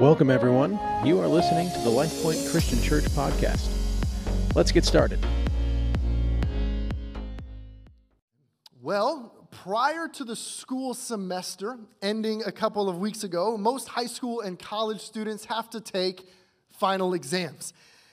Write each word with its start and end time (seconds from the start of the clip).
Welcome, 0.00 0.30
everyone. 0.30 0.78
You 1.04 1.18
are 1.18 1.26
listening 1.26 1.72
to 1.72 1.78
the 1.80 1.90
LifePoint 1.90 2.52
Christian 2.52 2.80
Church 2.80 3.02
podcast. 3.06 3.68
Let's 4.54 4.70
get 4.70 4.84
started. 4.84 5.18
Well, 8.80 9.48
prior 9.50 10.06
to 10.06 10.22
the 10.22 10.36
school 10.36 10.94
semester 10.94 11.80
ending 12.00 12.44
a 12.44 12.52
couple 12.52 12.88
of 12.88 12.98
weeks 12.98 13.24
ago, 13.24 13.56
most 13.56 13.88
high 13.88 14.06
school 14.06 14.40
and 14.40 14.56
college 14.56 15.00
students 15.00 15.46
have 15.46 15.68
to 15.70 15.80
take 15.80 16.28
final 16.70 17.12
exams. 17.12 17.72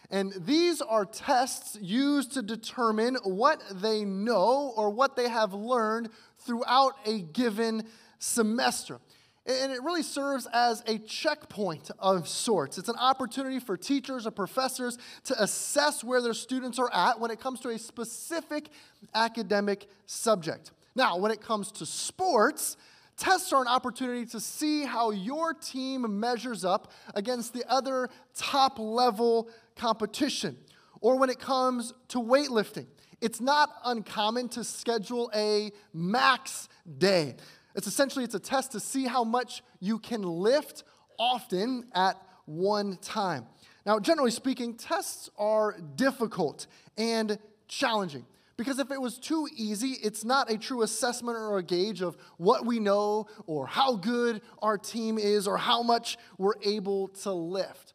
And 0.10 0.34
these 0.40 0.82
are 0.82 1.06
tests 1.06 1.78
used 1.80 2.34
to 2.34 2.42
determine 2.42 3.16
what 3.24 3.62
they 3.72 4.06
know 4.06 4.74
or 4.76 4.90
what 4.90 5.16
they 5.16 5.30
have 5.30 5.54
learned 5.54 6.10
throughout 6.40 6.94
a 7.06 7.20
given 7.20 7.84
semester. 8.18 9.00
And 9.48 9.72
it 9.72 9.84
really 9.84 10.02
serves 10.02 10.48
as 10.52 10.82
a 10.88 10.98
checkpoint 10.98 11.92
of 12.00 12.28
sorts. 12.28 12.80
It's 12.80 12.90
an 12.90 12.98
opportunity 12.98 13.60
for 13.60 13.78
teachers 13.78 14.26
or 14.26 14.32
professors 14.32 14.98
to 15.26 15.42
assess 15.42 16.04
where 16.04 16.20
their 16.20 16.34
students 16.34 16.80
are 16.80 16.92
at 16.92 17.20
when 17.20 17.30
it 17.30 17.40
comes 17.40 17.60
to 17.60 17.70
a 17.70 17.78
specific 17.78 18.70
academic 19.14 19.88
subject. 20.08 20.72
Now, 20.96 21.18
when 21.18 21.32
it 21.32 21.42
comes 21.42 21.72
to 21.74 21.86
sports, 21.86 22.76
tests 23.18 23.54
are 23.54 23.62
an 23.62 23.68
opportunity 23.68 24.26
to 24.28 24.40
see 24.40 24.84
how 24.84 25.12
your 25.12 25.54
team 25.54 26.20
measures 26.20 26.66
up 26.66 26.92
against 27.14 27.54
the 27.54 27.64
other 27.72 28.10
top 28.36 28.80
level 28.80 29.50
competition. 29.76 30.58
Or 31.02 31.18
when 31.18 31.30
it 31.30 31.38
comes 31.38 31.94
to 32.08 32.18
weightlifting, 32.18 32.88
it's 33.22 33.40
not 33.40 33.70
uncommon 33.84 34.50
to 34.50 34.64
schedule 34.64 35.30
a 35.36 35.72
max 35.94 36.68
day. 36.98 37.36
It's 37.76 37.88
essentially 37.88 38.24
it's 38.24 38.36
a 38.36 38.40
test 38.40 38.72
to 38.72 38.80
see 38.80 39.06
how 39.06 39.24
much 39.24 39.64
you 39.80 40.00
can 40.00 40.24
lift 40.24 40.84
often 41.20 41.86
at 41.94 42.16
one 42.46 42.98
time. 42.98 43.46
Now, 43.86 44.00
generally 44.00 44.32
speaking, 44.32 44.76
tests 44.76 45.30
are 45.38 45.76
difficult 45.96 46.68
and 46.98 47.38
challenging 47.68 48.26
because 48.58 48.80
if 48.80 48.92
it 48.92 49.02
was 49.02 49.18
too 49.18 49.48
easy, 49.56 49.98
it's 50.02 50.24
not 50.24 50.50
a 50.50 50.58
true 50.58 50.82
assessment 50.82 51.38
or 51.38 51.58
a 51.58 51.64
gauge 51.64 52.02
of 52.02 52.18
what 52.38 52.66
we 52.66 52.80
know 52.80 53.28
or 53.46 53.68
how 53.68 53.96
good 53.96 54.42
our 54.62 54.78
team 54.78 55.18
is 55.18 55.48
or 55.48 55.58
how 55.58 55.84
much 55.84 56.18
we're 56.38 56.56
able 56.64 57.10
to 57.10 57.32
lift. 57.32 57.94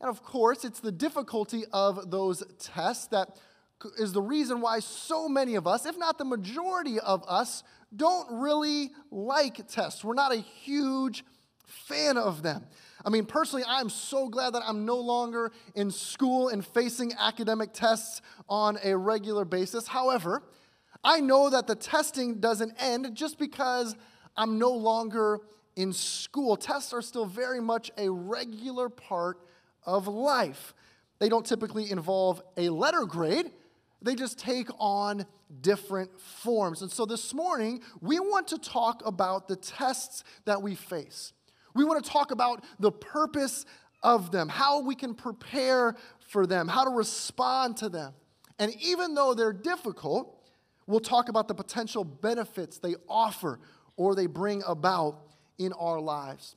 And 0.00 0.08
of 0.08 0.22
course, 0.22 0.64
it's 0.64 0.80
the 0.80 0.92
difficulty 0.92 1.64
of 1.72 2.10
those 2.10 2.42
tests 2.58 3.08
that 3.08 3.36
is 3.98 4.12
the 4.12 4.22
reason 4.22 4.60
why 4.60 4.80
so 4.80 5.28
many 5.28 5.54
of 5.54 5.66
us, 5.66 5.86
if 5.86 5.98
not 5.98 6.18
the 6.18 6.24
majority 6.24 6.98
of 6.98 7.22
us, 7.28 7.62
don't 7.94 8.40
really 8.40 8.90
like 9.10 9.66
tests. 9.68 10.04
We're 10.04 10.14
not 10.14 10.32
a 10.32 10.38
huge 10.38 11.24
fan 11.66 12.16
of 12.16 12.42
them. 12.42 12.66
I 13.04 13.10
mean, 13.10 13.26
personally, 13.26 13.64
I'm 13.66 13.88
so 13.88 14.28
glad 14.28 14.54
that 14.54 14.62
I'm 14.66 14.84
no 14.84 14.96
longer 14.96 15.52
in 15.74 15.90
school 15.90 16.48
and 16.48 16.66
facing 16.66 17.12
academic 17.18 17.72
tests 17.72 18.20
on 18.48 18.78
a 18.82 18.96
regular 18.96 19.44
basis. 19.44 19.86
However, 19.86 20.42
I 21.04 21.20
know 21.20 21.48
that 21.50 21.66
the 21.66 21.76
testing 21.76 22.40
doesn't 22.40 22.74
end 22.78 23.14
just 23.14 23.38
because 23.38 23.94
I'm 24.36 24.58
no 24.58 24.70
longer 24.70 25.40
in 25.76 25.92
school. 25.92 26.56
Tests 26.56 26.92
are 26.92 27.02
still 27.02 27.26
very 27.26 27.60
much 27.60 27.90
a 27.96 28.10
regular 28.10 28.88
part 28.88 29.38
of 29.86 30.08
life. 30.08 30.74
They 31.20 31.28
don't 31.28 31.46
typically 31.46 31.90
involve 31.90 32.42
a 32.56 32.68
letter 32.68 33.04
grade, 33.04 33.50
they 34.02 34.14
just 34.14 34.38
take 34.38 34.68
on 34.78 35.26
different 35.60 36.20
forms. 36.20 36.82
And 36.82 36.90
so 36.90 37.04
this 37.04 37.34
morning, 37.34 37.82
we 38.00 38.20
want 38.20 38.48
to 38.48 38.58
talk 38.58 39.02
about 39.04 39.48
the 39.48 39.56
tests 39.56 40.24
that 40.44 40.62
we 40.62 40.74
face. 40.74 41.32
We 41.74 41.84
want 41.84 42.04
to 42.04 42.10
talk 42.10 42.30
about 42.30 42.64
the 42.78 42.92
purpose 42.92 43.64
of 44.02 44.30
them, 44.30 44.48
how 44.48 44.80
we 44.80 44.94
can 44.94 45.14
prepare 45.14 45.96
for 46.28 46.46
them, 46.46 46.68
how 46.68 46.84
to 46.84 46.90
respond 46.90 47.76
to 47.78 47.88
them. 47.88 48.12
And 48.58 48.72
even 48.80 49.14
though 49.14 49.34
they're 49.34 49.52
difficult, 49.52 50.42
we'll 50.86 51.00
talk 51.00 51.28
about 51.28 51.48
the 51.48 51.54
potential 51.54 52.04
benefits 52.04 52.78
they 52.78 52.94
offer 53.08 53.60
or 53.96 54.14
they 54.14 54.26
bring 54.26 54.62
about 54.66 55.20
in 55.58 55.72
our 55.72 56.00
lives. 56.00 56.56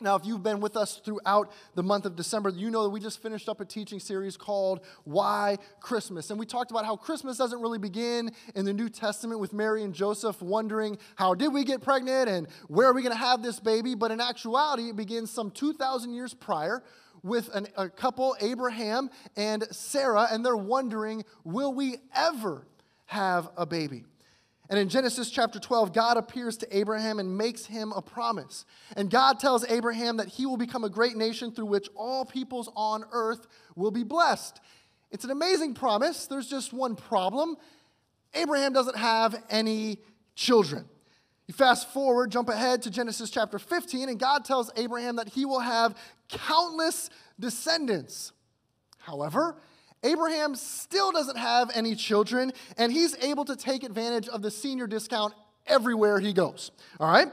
Now, 0.00 0.14
if 0.14 0.24
you've 0.24 0.44
been 0.44 0.60
with 0.60 0.76
us 0.76 1.00
throughout 1.04 1.50
the 1.74 1.82
month 1.82 2.06
of 2.06 2.14
December, 2.14 2.50
you 2.50 2.70
know 2.70 2.84
that 2.84 2.90
we 2.90 3.00
just 3.00 3.20
finished 3.20 3.48
up 3.48 3.60
a 3.60 3.64
teaching 3.64 3.98
series 3.98 4.36
called 4.36 4.86
Why 5.02 5.58
Christmas. 5.80 6.30
And 6.30 6.38
we 6.38 6.46
talked 6.46 6.70
about 6.70 6.84
how 6.84 6.94
Christmas 6.94 7.36
doesn't 7.36 7.60
really 7.60 7.78
begin 7.78 8.30
in 8.54 8.64
the 8.64 8.72
New 8.72 8.88
Testament 8.88 9.40
with 9.40 9.52
Mary 9.52 9.82
and 9.82 9.92
Joseph 9.92 10.40
wondering, 10.40 10.98
how 11.16 11.34
did 11.34 11.52
we 11.52 11.64
get 11.64 11.82
pregnant 11.82 12.28
and 12.28 12.46
where 12.68 12.86
are 12.86 12.94
we 12.94 13.02
going 13.02 13.12
to 13.12 13.18
have 13.18 13.42
this 13.42 13.58
baby? 13.58 13.96
But 13.96 14.12
in 14.12 14.20
actuality, 14.20 14.90
it 14.90 14.96
begins 14.96 15.32
some 15.32 15.50
2,000 15.50 16.12
years 16.12 16.32
prior 16.32 16.84
with 17.24 17.52
an, 17.52 17.66
a 17.76 17.88
couple, 17.88 18.36
Abraham 18.40 19.10
and 19.36 19.64
Sarah, 19.72 20.28
and 20.30 20.46
they're 20.46 20.56
wondering, 20.56 21.24
will 21.42 21.74
we 21.74 21.96
ever 22.14 22.68
have 23.06 23.50
a 23.56 23.66
baby? 23.66 24.04
And 24.70 24.78
in 24.78 24.88
Genesis 24.88 25.30
chapter 25.30 25.58
12, 25.58 25.94
God 25.94 26.16
appears 26.18 26.58
to 26.58 26.76
Abraham 26.76 27.18
and 27.18 27.38
makes 27.38 27.64
him 27.64 27.92
a 27.96 28.02
promise. 28.02 28.66
And 28.96 29.10
God 29.10 29.40
tells 29.40 29.64
Abraham 29.64 30.18
that 30.18 30.28
he 30.28 30.44
will 30.44 30.58
become 30.58 30.84
a 30.84 30.90
great 30.90 31.16
nation 31.16 31.52
through 31.52 31.66
which 31.66 31.88
all 31.94 32.24
peoples 32.24 32.70
on 32.76 33.04
earth 33.12 33.46
will 33.76 33.90
be 33.90 34.04
blessed. 34.04 34.60
It's 35.10 35.24
an 35.24 35.30
amazing 35.30 35.74
promise. 35.74 36.26
There's 36.26 36.48
just 36.48 36.72
one 36.72 36.96
problem 36.96 37.56
Abraham 38.34 38.72
doesn't 38.72 38.96
have 38.96 39.42
any 39.50 39.98
children. 40.34 40.84
You 41.46 41.54
fast 41.54 41.88
forward, 41.88 42.30
jump 42.30 42.50
ahead 42.50 42.82
to 42.82 42.90
Genesis 42.90 43.30
chapter 43.30 43.58
15, 43.58 44.10
and 44.10 44.18
God 44.18 44.44
tells 44.44 44.70
Abraham 44.76 45.16
that 45.16 45.30
he 45.30 45.46
will 45.46 45.60
have 45.60 45.96
countless 46.28 47.08
descendants. 47.40 48.32
However, 48.98 49.56
Abraham 50.02 50.54
still 50.54 51.10
doesn't 51.12 51.36
have 51.36 51.70
any 51.74 51.94
children, 51.94 52.52
and 52.76 52.92
he's 52.92 53.16
able 53.22 53.44
to 53.46 53.56
take 53.56 53.82
advantage 53.82 54.28
of 54.28 54.42
the 54.42 54.50
senior 54.50 54.86
discount 54.86 55.34
everywhere 55.66 56.20
he 56.20 56.32
goes. 56.32 56.70
All 57.00 57.10
right? 57.10 57.28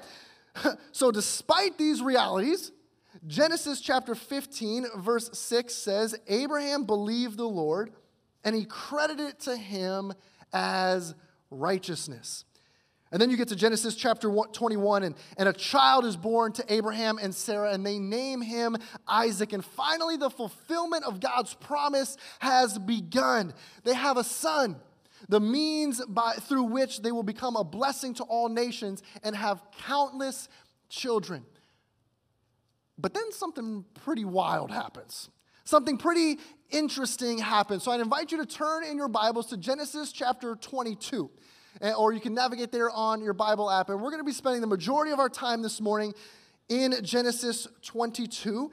so, 0.92 1.12
despite 1.12 1.78
these 1.78 2.02
realities, 2.02 2.72
Genesis 3.28 3.82
chapter 3.82 4.16
15, 4.16 4.88
verse 4.98 5.30
6 5.38 5.74
says, 5.74 6.16
Abraham 6.28 6.86
believed 6.86 7.38
the 7.38 7.48
Lord, 7.48 7.92
and 8.44 8.56
he 8.56 8.66
credited 8.66 9.28
it 9.28 9.40
to 9.42 9.56
him 9.56 10.14
as 10.54 11.16
righteousness. 11.50 12.46
And 13.16 13.22
then 13.22 13.30
you 13.30 13.38
get 13.38 13.48
to 13.48 13.56
Genesis 13.56 13.96
chapter 13.96 14.30
21, 14.30 15.04
and, 15.04 15.16
and 15.38 15.48
a 15.48 15.54
child 15.54 16.04
is 16.04 16.18
born 16.18 16.52
to 16.52 16.66
Abraham 16.68 17.18
and 17.18 17.34
Sarah, 17.34 17.72
and 17.72 17.86
they 17.86 17.98
name 17.98 18.42
him 18.42 18.76
Isaac. 19.08 19.54
And 19.54 19.64
finally, 19.64 20.18
the 20.18 20.30
fulfillment 20.30 21.06
of 21.06 21.22
God's 21.22 21.54
promise 21.54 22.18
has 22.40 22.78
begun. 22.78 23.54
They 23.86 23.94
have 23.94 24.18
a 24.18 24.24
son, 24.26 24.76
the 25.30 25.40
means 25.40 26.04
by, 26.10 26.34
through 26.34 26.64
which 26.64 27.04
they 27.04 27.14
will 27.14 27.24
become 27.24 27.56
a 27.56 27.64
blessing 27.64 28.16
to 28.16 28.24
all 28.26 28.50
nations 28.50 29.02
and 29.24 29.34
have 29.34 29.64
countless 29.88 30.50
children. 30.90 31.46
But 32.98 33.14
then 33.14 33.32
something 33.32 33.86
pretty 34.04 34.26
wild 34.26 34.72
happens. 34.72 35.30
Something 35.64 35.98
pretty 35.98 36.38
interesting 36.70 37.38
happens. 37.38 37.84
So 37.84 37.94
i 37.94 37.96
invite 37.96 38.34
you 38.34 38.40
to 38.40 38.46
turn 38.46 38.84
in 38.84 38.98
your 38.98 39.08
Bibles 39.08 39.46
to 39.52 39.58
Genesis 39.58 40.12
chapter 40.12 40.58
22. 40.58 41.32
Eh, 41.82 41.92
or 41.94 42.14
you 42.14 42.22
can 42.22 42.34
navigate 42.34 42.72
there 42.72 42.90
on 42.90 43.22
your 43.22 43.34
Bible 43.34 43.70
app. 43.70 43.90
And 43.90 44.02
we're 44.02 44.12
going 44.12 44.22
to 44.22 44.26
be 44.26 44.32
spending 44.32 44.62
the 44.62 44.68
majority 44.68 45.12
of 45.12 45.20
our 45.20 45.30
time 45.30 45.62
this 45.62 45.82
morning 45.82 46.14
in 46.70 46.96
Genesis 47.04 47.68
22. 47.84 48.72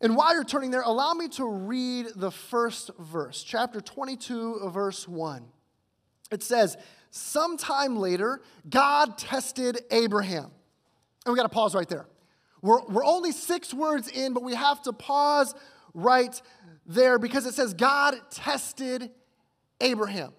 And 0.00 0.16
while 0.16 0.34
you're 0.34 0.44
turning 0.44 0.70
there, 0.70 0.82
allow 0.82 1.12
me 1.14 1.28
to 1.30 1.46
read 1.46 2.06
the 2.14 2.30
first 2.30 2.90
verse, 2.98 3.42
chapter 3.42 3.80
22, 3.80 4.70
verse 4.70 5.08
1. 5.08 5.44
It 6.30 6.42
says, 6.42 6.76
Sometime 7.10 7.96
later, 7.96 8.40
God 8.68 9.16
tested 9.16 9.80
Abraham. 9.90 10.50
And 11.24 11.32
we 11.32 11.36
got 11.36 11.44
to 11.44 11.48
pause 11.48 11.74
right 11.74 11.88
there. 11.88 12.06
We're, 12.60 12.84
we're 12.86 13.04
only 13.04 13.30
six 13.30 13.72
words 13.72 14.08
in, 14.08 14.32
but 14.32 14.42
we 14.42 14.54
have 14.54 14.82
to 14.82 14.92
pause 14.92 15.54
right 15.94 16.40
there 16.86 17.18
because 17.18 17.46
it 17.46 17.54
says 17.54 17.72
God 17.72 18.16
tested 18.30 19.10
Abraham. 19.80 20.32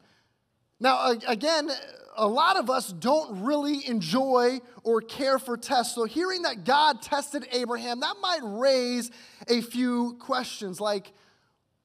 Now, 0.79 1.11
again, 1.27 1.69
a 2.17 2.27
lot 2.27 2.57
of 2.57 2.69
us 2.69 2.91
don't 2.91 3.43
really 3.43 3.87
enjoy 3.87 4.59
or 4.83 5.01
care 5.01 5.39
for 5.39 5.57
tests. 5.57 5.95
So, 5.95 6.05
hearing 6.05 6.43
that 6.43 6.63
God 6.63 7.01
tested 7.01 7.47
Abraham, 7.51 7.99
that 8.01 8.15
might 8.21 8.41
raise 8.43 9.11
a 9.47 9.61
few 9.61 10.17
questions 10.19 10.79
like, 10.79 11.13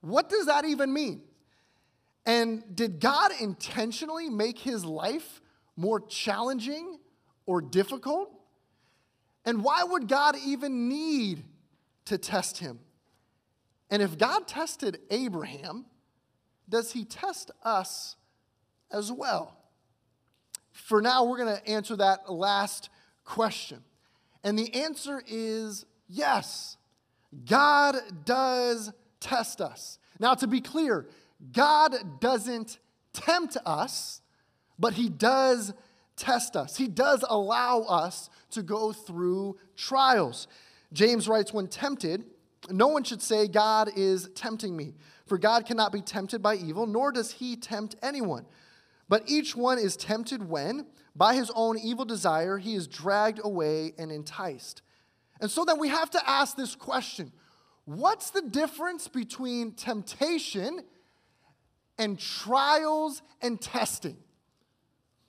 what 0.01 0.29
does 0.29 0.47
that 0.47 0.65
even 0.65 0.93
mean? 0.93 1.23
And 2.27 2.65
did 2.75 3.01
God 3.01 3.33
intentionally 3.41 4.29
make 4.29 4.59
his 4.59 4.85
life 4.85 5.41
more 5.77 6.01
challenging 6.01 6.99
or 7.47 7.61
difficult? 7.61 8.31
And 9.45 9.65
why 9.65 9.83
would 9.85 10.07
God 10.07 10.37
even 10.45 10.89
need 10.89 11.45
to 12.07 12.19
test 12.19 12.59
him? 12.59 12.81
And 13.91 14.03
if 14.03 14.19
God 14.19 14.47
tested 14.47 14.99
Abraham, 15.11 15.87
does 16.69 16.93
he 16.93 17.05
test 17.05 17.51
us 17.65 18.17
as 18.93 19.11
well? 19.11 19.57
For 20.73 21.01
now, 21.01 21.25
we're 21.25 21.39
going 21.39 21.57
to 21.57 21.69
answer 21.69 21.97
that 21.97 22.31
last 22.31 22.91
question. 23.25 23.83
And 24.43 24.59
the 24.59 24.73
answer 24.75 25.23
is 25.27 25.85
yes. 26.09 26.77
God 27.47 27.97
does 28.25 28.93
test 29.21 29.61
us. 29.61 29.99
Now, 30.19 30.35
to 30.35 30.47
be 30.47 30.61
clear, 30.61 31.07
God 31.53 32.21
doesn't 32.21 32.79
tempt 33.13 33.57
us, 33.65 34.21
but 34.79 34.95
He 34.95 35.09
does 35.09 35.73
test 36.17 36.57
us. 36.57 36.77
He 36.77 36.89
does 36.89 37.25
allow 37.29 37.83
us 37.83 38.31
to 38.51 38.63
go 38.63 38.93
through 38.93 39.57
trials. 39.77 40.49
James 40.93 41.29
writes, 41.29 41.53
when 41.53 41.69
tempted, 41.69 42.25
no 42.69 42.89
one 42.89 43.05
should 43.05 43.23
say, 43.23 43.47
God 43.49 43.91
is 43.97 44.29
tempting 44.35 44.77
me. 44.77 44.95
For 45.27 45.39
God 45.39 45.65
cannot 45.65 45.93
be 45.93 46.01
tempted 46.01 46.43
by 46.43 46.57
evil, 46.57 46.87
nor 46.87 47.13
does 47.13 47.33
he 47.33 47.57
tempt 47.57 47.95
anyone. 48.03 48.45
But 49.11 49.25
each 49.29 49.57
one 49.57 49.81
is 49.81 49.97
tempted 49.97 50.49
when, 50.49 50.87
by 51.17 51.35
his 51.35 51.51
own 51.57 51.77
evil 51.77 52.05
desire, 52.05 52.59
he 52.59 52.77
is 52.77 52.87
dragged 52.87 53.41
away 53.43 53.93
and 53.99 54.13
enticed. 54.13 54.83
And 55.41 55.51
so 55.51 55.65
then 55.65 55.81
we 55.81 55.89
have 55.89 56.11
to 56.11 56.31
ask 56.31 56.57
this 56.57 56.77
question 56.77 57.33
What's 57.87 58.31
the 58.31 58.41
difference 58.41 59.09
between 59.09 59.73
temptation 59.73 60.85
and 61.99 62.21
trials 62.21 63.21
and 63.43 63.61
testing? 63.61 64.17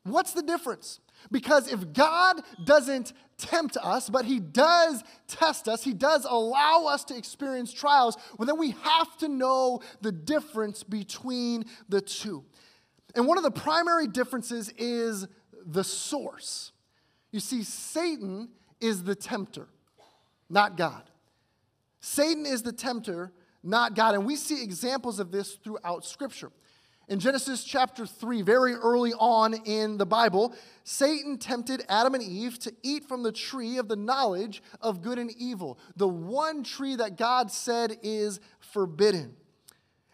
What's 0.03 0.33
the 0.33 0.43
difference? 0.43 0.99
Because 1.31 1.71
if 1.71 1.91
God 1.91 2.41
doesn't 2.63 3.13
tempt 3.37 3.77
us, 3.77 4.11
but 4.11 4.25
He 4.25 4.39
does 4.39 5.03
test 5.27 5.67
us, 5.67 5.83
He 5.83 5.93
does 5.93 6.25
allow 6.25 6.85
us 6.87 7.03
to 7.05 7.17
experience 7.17 7.73
trials, 7.73 8.15
well, 8.37 8.45
then 8.45 8.59
we 8.59 8.75
have 8.83 9.17
to 9.17 9.27
know 9.27 9.81
the 10.01 10.11
difference 10.11 10.83
between 10.83 11.65
the 11.89 12.01
two. 12.01 12.43
And 13.15 13.27
one 13.27 13.37
of 13.37 13.43
the 13.43 13.51
primary 13.51 14.07
differences 14.07 14.69
is 14.77 15.27
the 15.65 15.83
source. 15.83 16.71
You 17.31 17.39
see, 17.39 17.63
Satan 17.63 18.49
is 18.79 19.03
the 19.03 19.15
tempter, 19.15 19.67
not 20.49 20.77
God. 20.77 21.03
Satan 21.99 22.45
is 22.45 22.63
the 22.63 22.73
tempter, 22.73 23.31
not 23.63 23.95
God. 23.95 24.15
And 24.15 24.25
we 24.25 24.35
see 24.35 24.63
examples 24.63 25.19
of 25.19 25.31
this 25.31 25.53
throughout 25.55 26.05
Scripture. 26.05 26.51
In 27.07 27.19
Genesis 27.19 27.63
chapter 27.63 28.05
3, 28.05 28.41
very 28.41 28.73
early 28.73 29.11
on 29.13 29.53
in 29.65 29.97
the 29.97 30.05
Bible, 30.05 30.55
Satan 30.85 31.37
tempted 31.37 31.83
Adam 31.89 32.13
and 32.13 32.23
Eve 32.23 32.57
to 32.59 32.73
eat 32.83 33.03
from 33.03 33.21
the 33.21 33.33
tree 33.33 33.77
of 33.77 33.89
the 33.89 33.97
knowledge 33.97 34.63
of 34.79 35.01
good 35.01 35.19
and 35.19 35.29
evil, 35.37 35.77
the 35.97 36.07
one 36.07 36.63
tree 36.63 36.95
that 36.95 37.17
God 37.17 37.51
said 37.51 37.97
is 38.01 38.39
forbidden. 38.59 39.35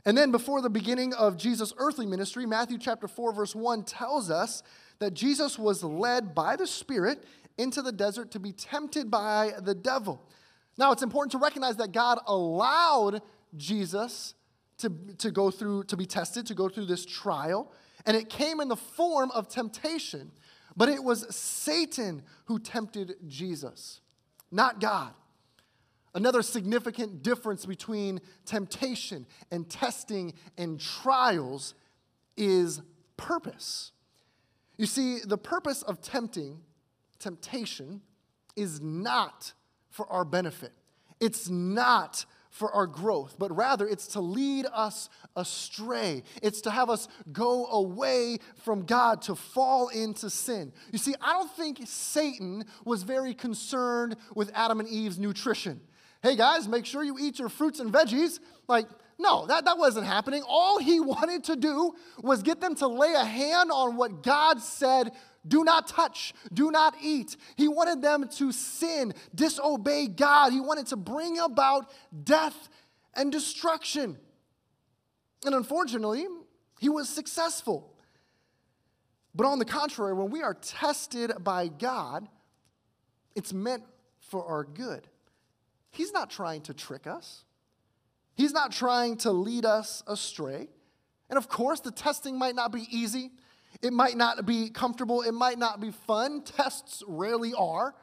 And 0.07 0.17
then, 0.17 0.31
before 0.31 0.61
the 0.61 0.69
beginning 0.69 1.13
of 1.15 1.35
Jesus' 1.35 1.73
earthly 1.77 2.05
ministry, 2.05 2.45
Matthew 2.45 2.77
chapter 2.77 3.09
4, 3.09 3.33
verse 3.33 3.53
1 3.53 3.83
tells 3.83 4.31
us 4.31 4.63
that 4.99 5.13
Jesus 5.13 5.59
was 5.59 5.83
led 5.83 6.33
by 6.33 6.55
the 6.55 6.65
Spirit 6.65 7.25
into 7.57 7.81
the 7.81 7.91
desert 7.91 8.31
to 8.31 8.39
be 8.39 8.53
tempted 8.53 9.11
by 9.11 9.51
the 9.61 9.75
devil. 9.75 10.21
Now, 10.77 10.93
it's 10.93 11.03
important 11.03 11.33
to 11.33 11.39
recognize 11.39 11.75
that 11.75 11.91
God 11.91 12.19
allowed 12.25 13.21
Jesus 13.57 14.33
to, 14.77 14.89
to 15.17 15.29
go 15.29 15.51
through, 15.51 15.83
to 15.83 15.97
be 15.97 16.05
tested, 16.05 16.45
to 16.45 16.53
go 16.53 16.69
through 16.69 16.85
this 16.85 17.05
trial. 17.05 17.73
And 18.05 18.15
it 18.15 18.29
came 18.29 18.61
in 18.61 18.69
the 18.69 18.77
form 18.77 19.29
of 19.31 19.49
temptation. 19.49 20.31
But 20.77 20.87
it 20.87 21.03
was 21.03 21.35
Satan 21.35 22.23
who 22.45 22.59
tempted 22.59 23.15
Jesus, 23.27 23.99
not 24.53 24.79
God. 24.79 25.11
Another 26.17 26.41
significant 26.41 27.21
difference 27.21 27.63
between 27.67 28.21
temptation 28.43 29.27
and 29.51 29.69
testing 29.69 30.33
and 30.57 30.79
trials 30.79 31.75
is 32.35 32.81
purpose. 33.17 33.91
You 34.77 34.87
see, 34.87 35.19
the 35.19 35.37
purpose 35.37 35.83
of 35.83 36.01
tempting, 36.01 36.61
temptation, 37.19 38.01
is 38.55 38.81
not 38.81 39.53
for 39.91 40.11
our 40.11 40.25
benefit. 40.25 40.71
It's 41.19 41.49
not 41.49 42.25
for 42.49 42.71
our 42.71 42.87
growth, 42.87 43.35
but 43.37 43.55
rather 43.55 43.87
it's 43.87 44.07
to 44.07 44.19
lead 44.19 44.65
us 44.73 45.09
astray. 45.35 46.23
It's 46.41 46.61
to 46.61 46.71
have 46.71 46.89
us 46.89 47.07
go 47.31 47.67
away 47.67 48.39
from 48.55 48.87
God, 48.87 49.21
to 49.23 49.35
fall 49.35 49.89
into 49.89 50.31
sin. 50.31 50.73
You 50.91 50.97
see, 50.97 51.13
I 51.21 51.33
don't 51.33 51.51
think 51.51 51.81
Satan 51.85 52.65
was 52.85 53.03
very 53.03 53.35
concerned 53.35 54.15
with 54.33 54.49
Adam 54.55 54.79
and 54.79 54.89
Eve's 54.89 55.19
nutrition. 55.19 55.79
Hey 56.23 56.35
guys, 56.35 56.67
make 56.67 56.85
sure 56.85 57.03
you 57.03 57.17
eat 57.19 57.39
your 57.39 57.49
fruits 57.49 57.79
and 57.79 57.93
veggies. 57.93 58.39
Like, 58.67 58.87
no, 59.19 59.45
that, 59.47 59.65
that 59.65 59.77
wasn't 59.77 60.05
happening. 60.05 60.43
All 60.47 60.79
he 60.79 60.99
wanted 61.13 61.43
to 61.45 61.55
do 61.55 61.93
was 62.21 62.43
get 62.43 62.61
them 62.61 62.75
to 62.75 62.87
lay 62.87 63.13
a 63.13 63.25
hand 63.25 63.71
on 63.71 63.95
what 63.97 64.23
God 64.23 64.61
said 64.61 65.11
do 65.47 65.63
not 65.63 65.87
touch, 65.87 66.33
do 66.53 66.71
not 66.71 66.95
eat. 67.01 67.37
He 67.55 67.67
wanted 67.67 68.01
them 68.01 68.27
to 68.35 68.51
sin, 68.51 69.13
disobey 69.33 70.07
God. 70.07 70.51
He 70.51 70.59
wanted 70.59 70.87
to 70.87 70.97
bring 70.97 71.39
about 71.39 71.89
death 72.23 72.67
and 73.13 73.31
destruction. 73.31 74.17
And 75.45 75.55
unfortunately, 75.55 76.25
he 76.79 76.89
was 76.89 77.07
successful. 77.07 77.93
But 79.33 79.47
on 79.47 79.59
the 79.59 79.65
contrary, 79.65 80.13
when 80.13 80.31
we 80.31 80.41
are 80.41 80.55
tested 80.55 81.31
by 81.39 81.67
God, 81.67 82.27
it's 83.35 83.53
meant 83.53 83.83
for 84.19 84.45
our 84.45 84.63
good. 84.63 85.07
He's 85.97 86.13
not 86.13 86.29
trying 86.29 86.61
to 86.61 86.75
trick 86.75 87.07
us, 87.07 87.43
He's 88.35 88.53
not 88.53 88.71
trying 88.71 89.17
to 89.17 89.31
lead 89.31 89.65
us 89.65 90.03
astray. 90.05 90.69
And 91.29 91.37
of 91.37 91.49
course, 91.49 91.81
the 91.81 91.91
testing 91.91 92.37
might 92.37 92.55
not 92.55 92.71
be 92.71 92.85
easy. 92.89 93.31
It 93.81 93.91
might 93.91 94.15
not 94.15 94.45
be 94.45 94.69
comfortable, 94.69 95.23
it 95.23 95.33
might 95.33 95.57
not 95.57 95.81
be 95.81 95.91
fun. 95.91 96.43
Tests 96.43 97.03
rarely 97.07 97.53
are, 97.53 97.95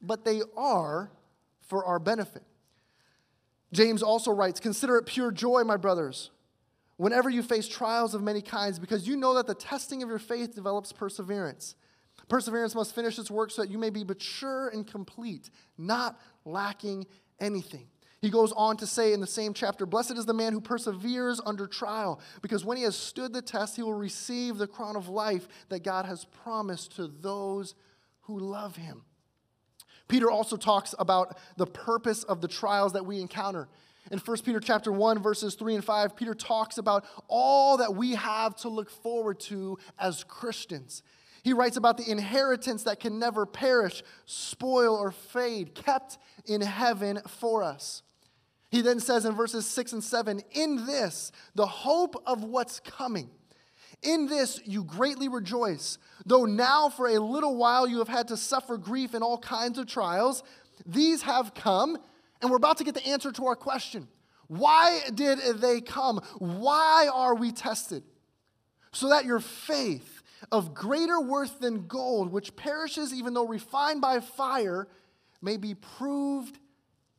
but 0.00 0.24
they 0.24 0.42
are 0.56 1.10
for 1.66 1.84
our 1.84 1.98
benefit. 1.98 2.44
James 3.72 4.02
also 4.02 4.30
writes 4.30 4.60
Consider 4.60 4.96
it 4.98 5.06
pure 5.06 5.30
joy, 5.30 5.64
my 5.64 5.78
brothers, 5.78 6.30
whenever 6.96 7.30
you 7.30 7.42
face 7.42 7.66
trials 7.66 8.14
of 8.14 8.22
many 8.22 8.42
kinds, 8.42 8.78
because 8.78 9.08
you 9.08 9.16
know 9.16 9.34
that 9.34 9.46
the 9.46 9.54
testing 9.54 10.02
of 10.02 10.10
your 10.10 10.18
faith 10.18 10.54
develops 10.54 10.92
perseverance. 10.92 11.74
Perseverance 12.28 12.74
must 12.74 12.94
finish 12.94 13.18
its 13.18 13.30
work 13.30 13.50
so 13.50 13.62
that 13.62 13.70
you 13.70 13.78
may 13.78 13.90
be 13.90 14.04
mature 14.04 14.68
and 14.68 14.86
complete, 14.86 15.48
not 15.78 16.20
lacking 16.48 17.06
anything. 17.40 17.88
He 18.20 18.30
goes 18.30 18.52
on 18.52 18.76
to 18.78 18.86
say 18.86 19.12
in 19.12 19.20
the 19.20 19.26
same 19.26 19.54
chapter 19.54 19.86
Blessed 19.86 20.18
is 20.18 20.26
the 20.26 20.34
man 20.34 20.52
who 20.52 20.60
perseveres 20.60 21.40
under 21.44 21.66
trial, 21.66 22.20
because 22.42 22.64
when 22.64 22.76
he 22.76 22.82
has 22.82 22.96
stood 22.96 23.32
the 23.32 23.42
test, 23.42 23.76
he 23.76 23.82
will 23.82 23.94
receive 23.94 24.58
the 24.58 24.66
crown 24.66 24.96
of 24.96 25.08
life 25.08 25.46
that 25.68 25.84
God 25.84 26.04
has 26.04 26.24
promised 26.24 26.96
to 26.96 27.06
those 27.06 27.74
who 28.22 28.38
love 28.38 28.76
him. 28.76 29.02
Peter 30.08 30.30
also 30.30 30.56
talks 30.56 30.94
about 30.98 31.38
the 31.56 31.66
purpose 31.66 32.24
of 32.24 32.40
the 32.40 32.48
trials 32.48 32.94
that 32.94 33.06
we 33.06 33.20
encounter. 33.20 33.68
In 34.10 34.18
1 34.18 34.38
Peter 34.38 34.58
chapter 34.58 34.90
1 34.90 35.22
verses 35.22 35.54
3 35.54 35.76
and 35.76 35.84
5, 35.84 36.16
Peter 36.16 36.34
talks 36.34 36.78
about 36.78 37.04
all 37.28 37.76
that 37.76 37.94
we 37.94 38.14
have 38.14 38.56
to 38.56 38.68
look 38.70 38.90
forward 38.90 39.38
to 39.40 39.78
as 39.98 40.24
Christians. 40.24 41.02
He 41.48 41.54
writes 41.54 41.78
about 41.78 41.96
the 41.96 42.10
inheritance 42.10 42.82
that 42.82 43.00
can 43.00 43.18
never 43.18 43.46
perish, 43.46 44.02
spoil 44.26 44.94
or 44.94 45.10
fade, 45.10 45.74
kept 45.74 46.18
in 46.44 46.60
heaven 46.60 47.22
for 47.26 47.62
us. 47.62 48.02
He 48.70 48.82
then 48.82 49.00
says 49.00 49.24
in 49.24 49.34
verses 49.34 49.66
6 49.66 49.94
and 49.94 50.04
7 50.04 50.42
In 50.52 50.84
this, 50.84 51.32
the 51.54 51.64
hope 51.64 52.22
of 52.26 52.44
what's 52.44 52.80
coming, 52.80 53.30
in 54.02 54.26
this 54.26 54.60
you 54.66 54.84
greatly 54.84 55.30
rejoice, 55.30 55.96
though 56.26 56.44
now 56.44 56.90
for 56.90 57.08
a 57.08 57.18
little 57.18 57.56
while 57.56 57.88
you 57.88 58.00
have 58.00 58.08
had 58.08 58.28
to 58.28 58.36
suffer 58.36 58.76
grief 58.76 59.14
in 59.14 59.22
all 59.22 59.38
kinds 59.38 59.78
of 59.78 59.86
trials. 59.86 60.42
These 60.84 61.22
have 61.22 61.54
come, 61.54 61.96
and 62.42 62.50
we're 62.50 62.58
about 62.58 62.76
to 62.76 62.84
get 62.84 62.94
the 62.94 63.08
answer 63.08 63.32
to 63.32 63.46
our 63.46 63.56
question. 63.56 64.06
Why 64.48 65.00
did 65.14 65.38
they 65.62 65.80
come? 65.80 66.20
Why 66.40 67.08
are 67.10 67.34
we 67.34 67.52
tested? 67.52 68.02
So 68.92 69.08
that 69.08 69.24
your 69.24 69.40
faith, 69.40 70.17
of 70.52 70.74
greater 70.74 71.20
worth 71.20 71.60
than 71.60 71.86
gold, 71.86 72.32
which 72.32 72.56
perishes 72.56 73.12
even 73.12 73.34
though 73.34 73.46
refined 73.46 74.00
by 74.00 74.20
fire, 74.20 74.88
may 75.40 75.56
be 75.56 75.74
proved 75.74 76.58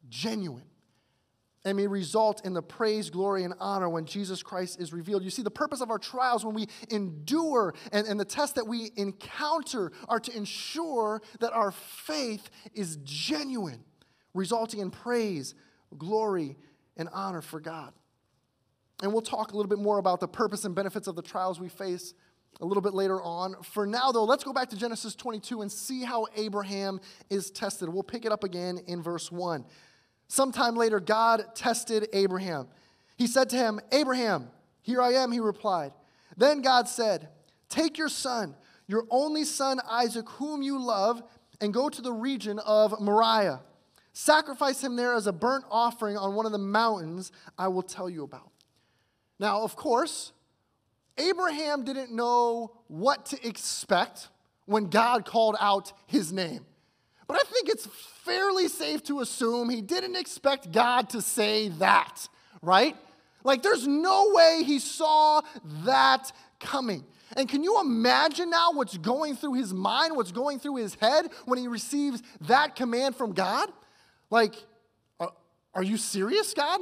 genuine 0.09 0.63
and 1.65 1.75
may 1.75 1.87
result 1.87 2.45
in 2.45 2.53
the 2.53 2.61
praise, 2.61 3.09
glory, 3.09 3.43
and 3.43 3.53
honor 3.59 3.89
when 3.89 4.05
Jesus 4.05 4.41
Christ 4.41 4.79
is 4.79 4.93
revealed. 4.93 5.23
You 5.23 5.29
see, 5.29 5.41
the 5.41 5.51
purpose 5.51 5.81
of 5.81 5.91
our 5.91 5.99
trials 5.99 6.45
when 6.45 6.55
we 6.55 6.67
endure 6.89 7.73
and, 7.91 8.07
and 8.07 8.19
the 8.19 8.25
tests 8.25 8.55
that 8.55 8.65
we 8.65 8.91
encounter 8.95 9.91
are 10.07 10.19
to 10.21 10.35
ensure 10.35 11.21
that 11.41 11.51
our 11.51 11.71
faith 11.71 12.49
is 12.73 12.97
genuine, 13.03 13.83
resulting 14.33 14.79
in 14.79 14.89
praise, 14.89 15.53
glory, 15.97 16.57
and 16.95 17.09
honor 17.11 17.41
for 17.41 17.59
God. 17.59 17.93
And 19.01 19.11
we'll 19.11 19.21
talk 19.21 19.51
a 19.51 19.55
little 19.55 19.69
bit 19.69 19.79
more 19.79 19.97
about 19.97 20.19
the 20.19 20.27
purpose 20.27 20.65
and 20.65 20.75
benefits 20.75 21.07
of 21.07 21.15
the 21.15 21.21
trials 21.21 21.59
we 21.59 21.69
face 21.69 22.13
a 22.61 22.65
little 22.65 22.81
bit 22.81 22.93
later 22.93 23.21
on. 23.21 23.55
For 23.63 23.85
now, 23.85 24.11
though, 24.11 24.25
let's 24.25 24.43
go 24.43 24.53
back 24.53 24.69
to 24.69 24.77
Genesis 24.77 25.15
22 25.15 25.61
and 25.61 25.71
see 25.71 26.03
how 26.03 26.27
Abraham 26.35 26.99
is 27.29 27.51
tested. 27.51 27.89
We'll 27.89 28.03
pick 28.03 28.25
it 28.25 28.31
up 28.31 28.43
again 28.43 28.79
in 28.87 29.01
verse 29.01 29.31
1. 29.31 29.65
Sometime 30.27 30.75
later, 30.75 30.99
God 30.99 31.55
tested 31.55 32.07
Abraham. 32.13 32.67
He 33.17 33.27
said 33.27 33.49
to 33.49 33.55
him, 33.55 33.79
Abraham, 33.91 34.49
here 34.81 35.01
I 35.01 35.13
am, 35.13 35.31
he 35.31 35.39
replied. 35.39 35.91
Then 36.37 36.61
God 36.61 36.87
said, 36.87 37.29
Take 37.67 37.97
your 37.97 38.09
son, 38.09 38.55
your 38.87 39.05
only 39.09 39.43
son 39.43 39.79
Isaac, 39.89 40.27
whom 40.29 40.61
you 40.61 40.81
love, 40.81 41.21
and 41.61 41.73
go 41.73 41.89
to 41.89 42.01
the 42.01 42.13
region 42.13 42.59
of 42.59 42.99
Moriah. 42.99 43.61
Sacrifice 44.13 44.83
him 44.83 44.95
there 44.95 45.13
as 45.13 45.27
a 45.27 45.31
burnt 45.31 45.65
offering 45.69 46.17
on 46.17 46.35
one 46.35 46.45
of 46.45 46.51
the 46.51 46.57
mountains 46.57 47.31
I 47.57 47.67
will 47.67 47.83
tell 47.83 48.09
you 48.09 48.23
about. 48.23 48.51
Now, 49.39 49.61
of 49.61 49.75
course, 49.75 50.33
Abraham 51.19 51.83
didn't 51.83 52.11
know 52.11 52.71
what 52.87 53.27
to 53.27 53.47
expect 53.47 54.29
when 54.65 54.89
God 54.89 55.25
called 55.25 55.55
out 55.59 55.93
his 56.07 56.31
name. 56.31 56.65
But 57.27 57.37
I 57.37 57.43
think 57.51 57.69
it's 57.69 57.87
fairly 58.23 58.67
safe 58.67 59.03
to 59.03 59.19
assume 59.19 59.69
he 59.69 59.81
didn't 59.81 60.15
expect 60.15 60.71
God 60.71 61.09
to 61.11 61.21
say 61.21 61.69
that, 61.69 62.27
right? 62.61 62.95
Like, 63.43 63.61
there's 63.61 63.87
no 63.87 64.31
way 64.33 64.63
he 64.65 64.79
saw 64.79 65.41
that 65.83 66.31
coming. 66.59 67.05
And 67.37 67.47
can 67.47 67.63
you 67.63 67.79
imagine 67.79 68.49
now 68.49 68.71
what's 68.71 68.97
going 68.97 69.35
through 69.35 69.53
his 69.53 69.73
mind, 69.73 70.15
what's 70.15 70.31
going 70.31 70.59
through 70.59 70.77
his 70.77 70.95
head 70.95 71.27
when 71.45 71.59
he 71.59 71.67
receives 71.67 72.23
that 72.41 72.75
command 72.75 73.15
from 73.15 73.33
God? 73.33 73.69
Like, 74.29 74.55
are, 75.19 75.31
are 75.75 75.83
you 75.83 75.97
serious, 75.97 76.53
God? 76.53 76.79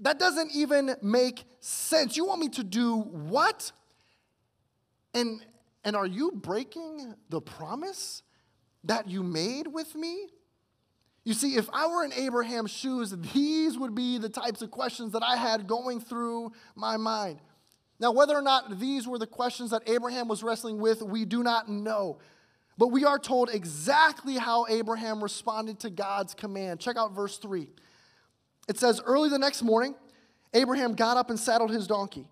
That 0.00 0.18
doesn't 0.18 0.52
even 0.54 0.94
make 1.02 1.44
sense. 1.60 2.16
You 2.16 2.26
want 2.26 2.40
me 2.40 2.48
to 2.50 2.64
do 2.64 2.96
what? 2.96 3.72
And, 5.14 5.44
and 5.84 5.96
are 5.96 6.06
you 6.06 6.30
breaking 6.32 7.14
the 7.28 7.40
promise 7.40 8.22
that 8.84 9.08
you 9.08 9.22
made 9.22 9.66
with 9.66 9.94
me? 9.94 10.28
You 11.24 11.34
see, 11.34 11.56
if 11.56 11.68
I 11.72 11.86
were 11.88 12.04
in 12.04 12.12
Abraham's 12.12 12.70
shoes, 12.70 13.14
these 13.34 13.76
would 13.76 13.94
be 13.94 14.18
the 14.18 14.28
types 14.28 14.62
of 14.62 14.70
questions 14.70 15.12
that 15.12 15.22
I 15.22 15.36
had 15.36 15.66
going 15.66 16.00
through 16.00 16.52
my 16.74 16.96
mind. 16.96 17.40
Now, 18.00 18.12
whether 18.12 18.34
or 18.34 18.42
not 18.42 18.78
these 18.78 19.06
were 19.06 19.18
the 19.18 19.26
questions 19.26 19.72
that 19.72 19.82
Abraham 19.88 20.28
was 20.28 20.42
wrestling 20.42 20.78
with, 20.78 21.02
we 21.02 21.24
do 21.24 21.42
not 21.42 21.68
know. 21.68 22.18
But 22.78 22.88
we 22.88 23.04
are 23.04 23.18
told 23.18 23.50
exactly 23.52 24.36
how 24.36 24.66
Abraham 24.68 25.20
responded 25.22 25.80
to 25.80 25.90
God's 25.90 26.32
command. 26.32 26.78
Check 26.78 26.96
out 26.96 27.12
verse 27.12 27.36
3. 27.38 27.68
It 28.68 28.78
says, 28.78 29.00
Early 29.04 29.30
the 29.30 29.38
next 29.38 29.62
morning, 29.62 29.94
Abraham 30.54 30.94
got 30.94 31.16
up 31.16 31.30
and 31.30 31.38
saddled 31.38 31.70
his 31.70 31.86
donkey. 31.86 32.26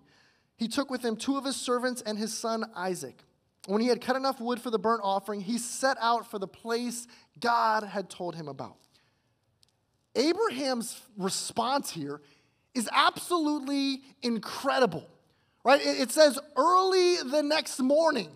He 0.55 0.67
took 0.67 0.89
with 0.89 1.03
him 1.03 1.15
two 1.15 1.37
of 1.37 1.43
his 1.43 1.55
servants 1.55 2.01
and 2.01 2.17
his 2.17 2.35
son 2.35 2.65
Isaac. 2.75 3.23
When 3.67 3.81
he 3.81 3.87
had 3.87 3.99
cut 3.99 4.15
enough 4.15 4.39
wood 4.39 4.61
for 4.61 4.71
the 4.71 4.79
burnt 4.79 5.01
offering, 5.03 5.41
he 5.41 5.57
set 5.57 5.97
out 5.99 6.29
for 6.29 6.39
the 6.39 6.47
place 6.47 7.05
God 7.39 7.83
had 7.83 8.09
told 8.09 8.35
him 8.35 8.47
about. 8.47 8.77
Abraham's 10.15 10.99
response 11.17 11.91
here 11.91 12.21
is 12.73 12.89
absolutely 12.91 14.01
incredible, 14.21 15.07
right? 15.63 15.81
It 15.83 16.11
says, 16.11 16.39
early 16.55 17.17
the 17.17 17.43
next 17.43 17.79
morning. 17.79 18.29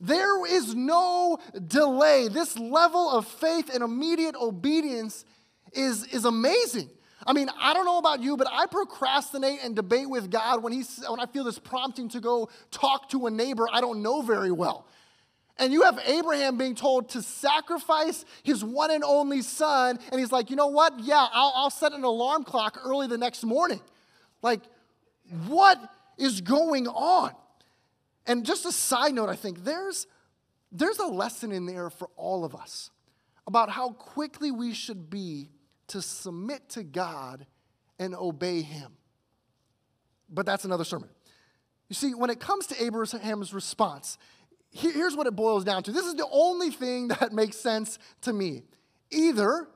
There 0.00 0.44
is 0.44 0.74
no 0.74 1.38
delay. 1.68 2.26
This 2.28 2.58
level 2.58 3.08
of 3.08 3.26
faith 3.26 3.70
and 3.72 3.84
immediate 3.84 4.34
obedience 4.34 5.24
is, 5.72 6.04
is 6.06 6.24
amazing. 6.24 6.90
I 7.26 7.32
mean, 7.32 7.48
I 7.60 7.74
don't 7.74 7.84
know 7.84 7.98
about 7.98 8.20
you, 8.20 8.36
but 8.36 8.48
I 8.50 8.66
procrastinate 8.66 9.60
and 9.62 9.76
debate 9.76 10.08
with 10.08 10.30
God 10.30 10.62
when, 10.62 10.72
he's, 10.72 11.02
when 11.08 11.20
I 11.20 11.26
feel 11.26 11.44
this 11.44 11.58
prompting 11.58 12.08
to 12.10 12.20
go 12.20 12.48
talk 12.70 13.08
to 13.10 13.26
a 13.26 13.30
neighbor 13.30 13.66
I 13.72 13.80
don't 13.80 14.02
know 14.02 14.22
very 14.22 14.50
well. 14.50 14.86
And 15.58 15.72
you 15.72 15.82
have 15.82 16.00
Abraham 16.06 16.56
being 16.56 16.74
told 16.74 17.10
to 17.10 17.22
sacrifice 17.22 18.24
his 18.42 18.64
one 18.64 18.90
and 18.90 19.04
only 19.04 19.42
son, 19.42 19.98
and 20.10 20.20
he's 20.20 20.32
like, 20.32 20.50
you 20.50 20.56
know 20.56 20.68
what? 20.68 20.98
Yeah, 21.00 21.26
I'll, 21.32 21.52
I'll 21.54 21.70
set 21.70 21.92
an 21.92 22.04
alarm 22.04 22.44
clock 22.44 22.80
early 22.84 23.06
the 23.06 23.18
next 23.18 23.44
morning. 23.44 23.80
Like, 24.40 24.62
what 25.46 25.78
is 26.18 26.40
going 26.40 26.88
on? 26.88 27.32
And 28.26 28.46
just 28.46 28.64
a 28.66 28.72
side 28.72 29.14
note, 29.14 29.28
I 29.28 29.36
think 29.36 29.64
there's, 29.64 30.06
there's 30.70 30.98
a 30.98 31.06
lesson 31.06 31.52
in 31.52 31.66
there 31.66 31.90
for 31.90 32.08
all 32.16 32.44
of 32.44 32.54
us 32.54 32.90
about 33.46 33.70
how 33.70 33.90
quickly 33.90 34.50
we 34.50 34.72
should 34.72 35.10
be 35.10 35.50
to 35.92 36.02
submit 36.02 36.68
to 36.70 36.82
God 36.82 37.46
and 37.98 38.14
obey 38.14 38.62
Him. 38.62 38.92
But 40.28 40.46
that's 40.46 40.64
another 40.64 40.84
sermon. 40.84 41.08
You 41.88 41.94
see, 41.94 42.14
when 42.14 42.30
it 42.30 42.40
comes 42.40 42.66
to 42.68 42.82
Abraham's 42.82 43.52
response, 43.52 44.16
here's 44.70 45.14
what 45.14 45.26
it 45.26 45.36
boils 45.36 45.64
down 45.64 45.82
to. 45.82 45.92
This 45.92 46.06
is 46.06 46.14
the 46.14 46.26
only 46.30 46.70
thing 46.70 47.08
that 47.20 47.32
makes 47.32 47.56
sense 47.56 47.98
to 48.22 48.32
me. 48.32 48.62
Either 49.10 49.68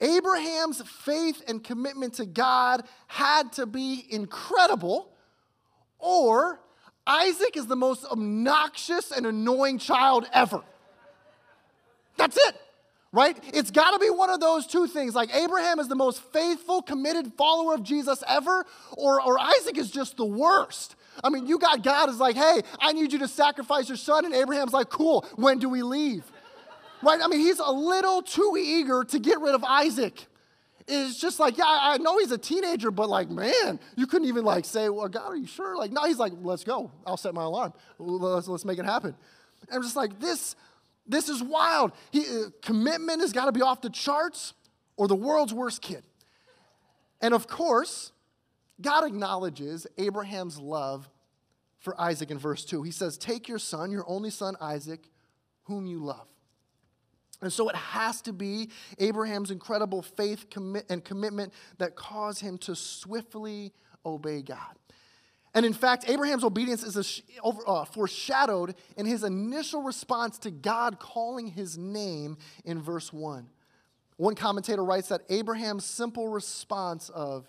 Abraham's 0.00 0.82
faith 0.82 1.42
and 1.48 1.62
commitment 1.62 2.14
to 2.14 2.26
God 2.26 2.84
had 3.08 3.52
to 3.54 3.66
be 3.66 4.06
incredible, 4.08 5.12
or 5.98 6.60
Isaac 7.06 7.56
is 7.56 7.66
the 7.66 7.76
most 7.76 8.04
obnoxious 8.04 9.10
and 9.10 9.26
annoying 9.26 9.78
child 9.78 10.28
ever. 10.32 10.62
That's 12.16 12.36
it, 12.36 12.56
right? 13.12 13.38
It's 13.52 13.70
got 13.70 13.92
to 13.92 13.98
be 13.98 14.10
one 14.10 14.30
of 14.30 14.40
those 14.40 14.66
two 14.66 14.86
things. 14.86 15.14
Like 15.14 15.34
Abraham 15.34 15.78
is 15.78 15.88
the 15.88 15.94
most 15.94 16.22
faithful, 16.32 16.82
committed 16.82 17.32
follower 17.34 17.74
of 17.74 17.82
Jesus 17.82 18.24
ever, 18.26 18.64
or, 18.96 19.20
or 19.22 19.38
Isaac 19.38 19.76
is 19.76 19.90
just 19.90 20.16
the 20.16 20.24
worst. 20.24 20.96
I 21.22 21.28
mean, 21.28 21.46
you 21.46 21.58
got 21.58 21.82
God 21.82 22.08
is 22.08 22.18
like, 22.18 22.36
hey, 22.36 22.62
I 22.80 22.92
need 22.92 23.12
you 23.12 23.18
to 23.20 23.28
sacrifice 23.28 23.88
your 23.88 23.98
son. 23.98 24.24
And 24.24 24.34
Abraham's 24.34 24.72
like, 24.72 24.88
cool, 24.88 25.26
when 25.36 25.58
do 25.58 25.68
we 25.68 25.82
leave? 25.82 26.24
Right? 27.02 27.20
I 27.22 27.28
mean, 27.28 27.40
he's 27.40 27.58
a 27.58 27.70
little 27.70 28.22
too 28.22 28.56
eager 28.58 29.04
to 29.04 29.18
get 29.18 29.40
rid 29.40 29.54
of 29.54 29.62
Isaac 29.64 30.26
is 30.88 31.18
just 31.18 31.38
like, 31.38 31.58
yeah, 31.58 31.64
I 31.66 31.98
know 31.98 32.18
he's 32.18 32.32
a 32.32 32.38
teenager, 32.38 32.90
but 32.90 33.08
like, 33.08 33.30
man, 33.30 33.78
you 33.96 34.06
couldn't 34.06 34.28
even 34.28 34.44
like 34.44 34.64
say, 34.64 34.88
well, 34.88 35.08
God, 35.08 35.32
are 35.32 35.36
you 35.36 35.46
sure? 35.46 35.76
Like, 35.76 35.92
no, 35.92 36.04
he's 36.04 36.18
like, 36.18 36.32
let's 36.42 36.64
go. 36.64 36.90
I'll 37.06 37.16
set 37.16 37.34
my 37.34 37.44
alarm. 37.44 37.72
Let's, 37.98 38.48
let's 38.48 38.64
make 38.64 38.78
it 38.78 38.84
happen. 38.84 39.14
And 39.68 39.76
I'm 39.76 39.82
just 39.82 39.96
like, 39.96 40.18
this, 40.18 40.56
this 41.06 41.28
is 41.28 41.42
wild. 41.42 41.92
He, 42.10 42.20
uh, 42.20 42.50
commitment 42.62 43.20
has 43.20 43.32
got 43.32 43.46
to 43.46 43.52
be 43.52 43.62
off 43.62 43.80
the 43.80 43.90
charts 43.90 44.54
or 44.96 45.08
the 45.08 45.16
world's 45.16 45.52
worst 45.52 45.82
kid. 45.82 46.02
And 47.20 47.34
of 47.34 47.46
course, 47.46 48.12
God 48.80 49.06
acknowledges 49.06 49.86
Abraham's 49.98 50.58
love 50.58 51.08
for 51.78 52.00
Isaac 52.00 52.30
in 52.30 52.38
verse 52.38 52.64
2. 52.64 52.82
He 52.82 52.90
says, 52.90 53.16
Take 53.18 53.48
your 53.48 53.58
son, 53.58 53.90
your 53.90 54.04
only 54.08 54.30
son 54.30 54.56
Isaac, 54.60 55.08
whom 55.64 55.86
you 55.86 55.98
love. 55.98 56.26
And 57.40 57.52
so 57.52 57.68
it 57.68 57.76
has 57.76 58.22
to 58.22 58.32
be 58.32 58.70
Abraham's 58.98 59.50
incredible 59.50 60.02
faith 60.02 60.48
commit 60.48 60.86
and 60.88 61.04
commitment 61.04 61.52
that 61.78 61.96
cause 61.96 62.38
him 62.38 62.56
to 62.58 62.76
swiftly 62.76 63.72
obey 64.06 64.42
God. 64.42 64.76
And 65.54 65.66
in 65.66 65.74
fact, 65.74 66.08
Abraham's 66.08 66.44
obedience 66.44 66.82
is 66.82 66.96
a, 66.96 67.48
uh, 67.48 67.84
foreshadowed 67.84 68.74
in 68.96 69.04
his 69.04 69.22
initial 69.22 69.82
response 69.82 70.38
to 70.40 70.50
God 70.50 70.98
calling 70.98 71.48
his 71.48 71.76
name 71.76 72.38
in 72.64 72.80
verse 72.80 73.12
1. 73.12 73.48
One 74.16 74.34
commentator 74.34 74.84
writes 74.84 75.08
that 75.08 75.22
Abraham's 75.28 75.84
simple 75.84 76.28
response 76.28 77.10
of, 77.10 77.48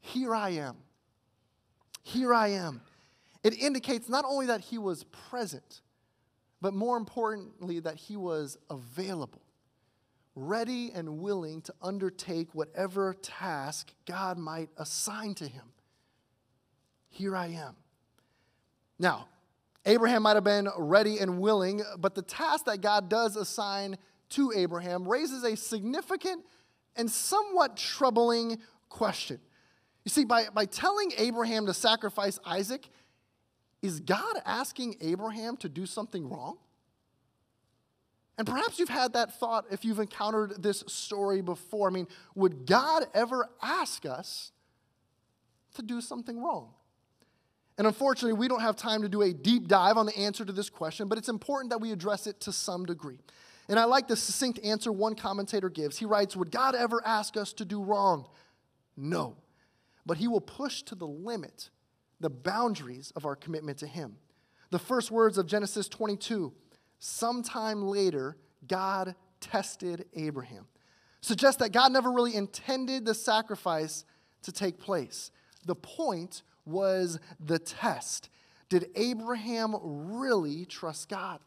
Here 0.00 0.34
I 0.34 0.50
am, 0.50 0.76
here 2.02 2.34
I 2.34 2.48
am, 2.48 2.80
it 3.44 3.54
indicates 3.54 4.08
not 4.08 4.24
only 4.26 4.46
that 4.46 4.60
he 4.60 4.78
was 4.78 5.04
present, 5.04 5.82
but 6.60 6.74
more 6.74 6.96
importantly, 6.96 7.80
that 7.80 7.96
he 7.96 8.16
was 8.16 8.58
available, 8.68 9.42
ready 10.34 10.90
and 10.92 11.20
willing 11.20 11.62
to 11.62 11.74
undertake 11.80 12.54
whatever 12.54 13.14
task 13.14 13.92
God 14.04 14.36
might 14.36 14.68
assign 14.76 15.34
to 15.36 15.46
him. 15.46 15.64
Here 17.10 17.36
I 17.36 17.48
am. 17.48 17.76
Now, 18.98 19.28
Abraham 19.86 20.22
might 20.22 20.36
have 20.36 20.44
been 20.44 20.68
ready 20.76 21.18
and 21.18 21.40
willing, 21.40 21.82
but 21.98 22.14
the 22.14 22.22
task 22.22 22.66
that 22.66 22.80
God 22.80 23.08
does 23.08 23.36
assign 23.36 23.96
to 24.30 24.52
Abraham 24.54 25.06
raises 25.06 25.42
a 25.44 25.56
significant 25.56 26.44
and 26.96 27.10
somewhat 27.10 27.76
troubling 27.76 28.58
question. 28.88 29.40
You 30.04 30.10
see, 30.10 30.24
by, 30.24 30.46
by 30.54 30.66
telling 30.66 31.12
Abraham 31.18 31.66
to 31.66 31.74
sacrifice 31.74 32.38
Isaac, 32.44 32.88
is 33.82 34.00
God 34.00 34.36
asking 34.44 34.96
Abraham 35.00 35.56
to 35.58 35.68
do 35.68 35.86
something 35.86 36.28
wrong? 36.28 36.58
And 38.38 38.46
perhaps 38.46 38.78
you've 38.78 38.88
had 38.88 39.12
that 39.14 39.38
thought 39.38 39.66
if 39.70 39.84
you've 39.84 39.98
encountered 39.98 40.62
this 40.62 40.82
story 40.86 41.42
before. 41.42 41.88
I 41.88 41.92
mean, 41.92 42.08
would 42.34 42.66
God 42.66 43.04
ever 43.12 43.48
ask 43.62 44.06
us 44.06 44.52
to 45.74 45.82
do 45.82 46.00
something 46.00 46.42
wrong? 46.42 46.70
And 47.80 47.86
unfortunately, 47.86 48.34
we 48.34 48.46
don't 48.46 48.60
have 48.60 48.76
time 48.76 49.00
to 49.00 49.08
do 49.08 49.22
a 49.22 49.32
deep 49.32 49.66
dive 49.66 49.96
on 49.96 50.04
the 50.04 50.14
answer 50.14 50.44
to 50.44 50.52
this 50.52 50.68
question, 50.68 51.08
but 51.08 51.16
it's 51.16 51.30
important 51.30 51.70
that 51.70 51.80
we 51.80 51.92
address 51.92 52.26
it 52.26 52.38
to 52.40 52.52
some 52.52 52.84
degree. 52.84 53.20
And 53.70 53.78
I 53.78 53.84
like 53.84 54.06
the 54.06 54.16
succinct 54.16 54.58
answer 54.62 54.92
one 54.92 55.14
commentator 55.14 55.70
gives. 55.70 55.96
He 55.96 56.04
writes 56.04 56.36
Would 56.36 56.50
God 56.50 56.74
ever 56.74 57.00
ask 57.06 57.38
us 57.38 57.54
to 57.54 57.64
do 57.64 57.82
wrong? 57.82 58.26
No. 58.98 59.38
But 60.04 60.18
he 60.18 60.28
will 60.28 60.42
push 60.42 60.82
to 60.82 60.94
the 60.94 61.06
limit 61.06 61.70
the 62.20 62.28
boundaries 62.28 63.14
of 63.16 63.24
our 63.24 63.34
commitment 63.34 63.78
to 63.78 63.86
Him. 63.86 64.16
The 64.68 64.78
first 64.78 65.10
words 65.10 65.38
of 65.38 65.46
Genesis 65.46 65.88
22 65.88 66.52
sometime 66.98 67.80
later, 67.80 68.36
God 68.68 69.14
tested 69.40 70.04
Abraham. 70.12 70.66
Suggest 71.22 71.60
that 71.60 71.72
God 71.72 71.92
never 71.92 72.12
really 72.12 72.34
intended 72.34 73.06
the 73.06 73.14
sacrifice 73.14 74.04
to 74.42 74.52
take 74.52 74.78
place. 74.78 75.30
The 75.64 75.74
point 75.74 76.42
was 76.64 77.18
the 77.38 77.58
test. 77.58 78.28
Did 78.68 78.90
Abraham 78.94 79.76
really 79.82 80.64
trust 80.64 81.08
God? 81.08 81.40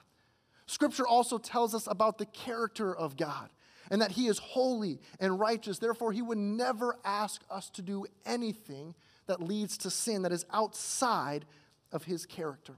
Scripture 0.65 1.07
also 1.07 1.37
tells 1.37 1.75
us 1.75 1.87
about 1.87 2.17
the 2.17 2.25
character 2.25 2.95
of 2.95 3.17
God. 3.17 3.49
and 3.91 4.01
that 4.01 4.11
he 4.11 4.27
is 4.27 4.39
holy 4.39 4.99
and 5.19 5.39
righteous. 5.39 5.77
Therefore, 5.77 6.13
he 6.13 6.21
would 6.21 6.37
never 6.37 6.97
ask 7.03 7.41
us 7.51 7.69
to 7.71 7.81
do 7.81 8.05
anything 8.25 8.95
that 9.27 9.41
leads 9.41 9.77
to 9.79 9.89
sin 9.89 10.21
that 10.23 10.31
is 10.31 10.45
outside 10.51 11.45
of 11.91 12.05
his 12.05 12.25
character. 12.25 12.73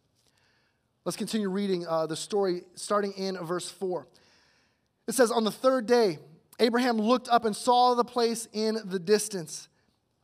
Let's 1.05 1.15
continue 1.15 1.49
reading 1.49 1.85
uh, 1.87 2.07
the 2.07 2.15
story 2.15 2.63
starting 2.73 3.13
in 3.13 3.37
verse 3.37 3.69
4. 3.69 4.07
It 5.07 5.13
says, 5.13 5.31
On 5.31 5.43
the 5.43 5.51
third 5.51 5.85
day, 5.85 6.17
Abraham 6.59 6.97
looked 6.97 7.29
up 7.29 7.45
and 7.45 7.55
saw 7.55 7.93
the 7.93 8.03
place 8.03 8.47
in 8.53 8.79
the 8.85 8.99
distance. 8.99 9.69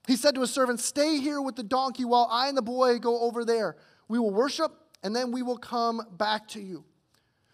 He 0.07 0.15
said 0.15 0.35
to 0.35 0.41
his 0.41 0.51
servant, 0.51 0.79
Stay 0.79 1.17
here 1.19 1.41
with 1.41 1.55
the 1.55 1.63
donkey 1.63 2.05
while 2.05 2.27
I 2.31 2.47
and 2.47 2.57
the 2.57 2.61
boy 2.61 2.99
go 2.99 3.21
over 3.21 3.45
there. 3.45 3.75
We 4.07 4.19
will 4.19 4.31
worship, 4.31 4.71
and 5.03 5.15
then 5.15 5.31
we 5.31 5.41
will 5.41 5.57
come 5.57 6.01
back 6.17 6.47
to 6.49 6.61
you. 6.61 6.85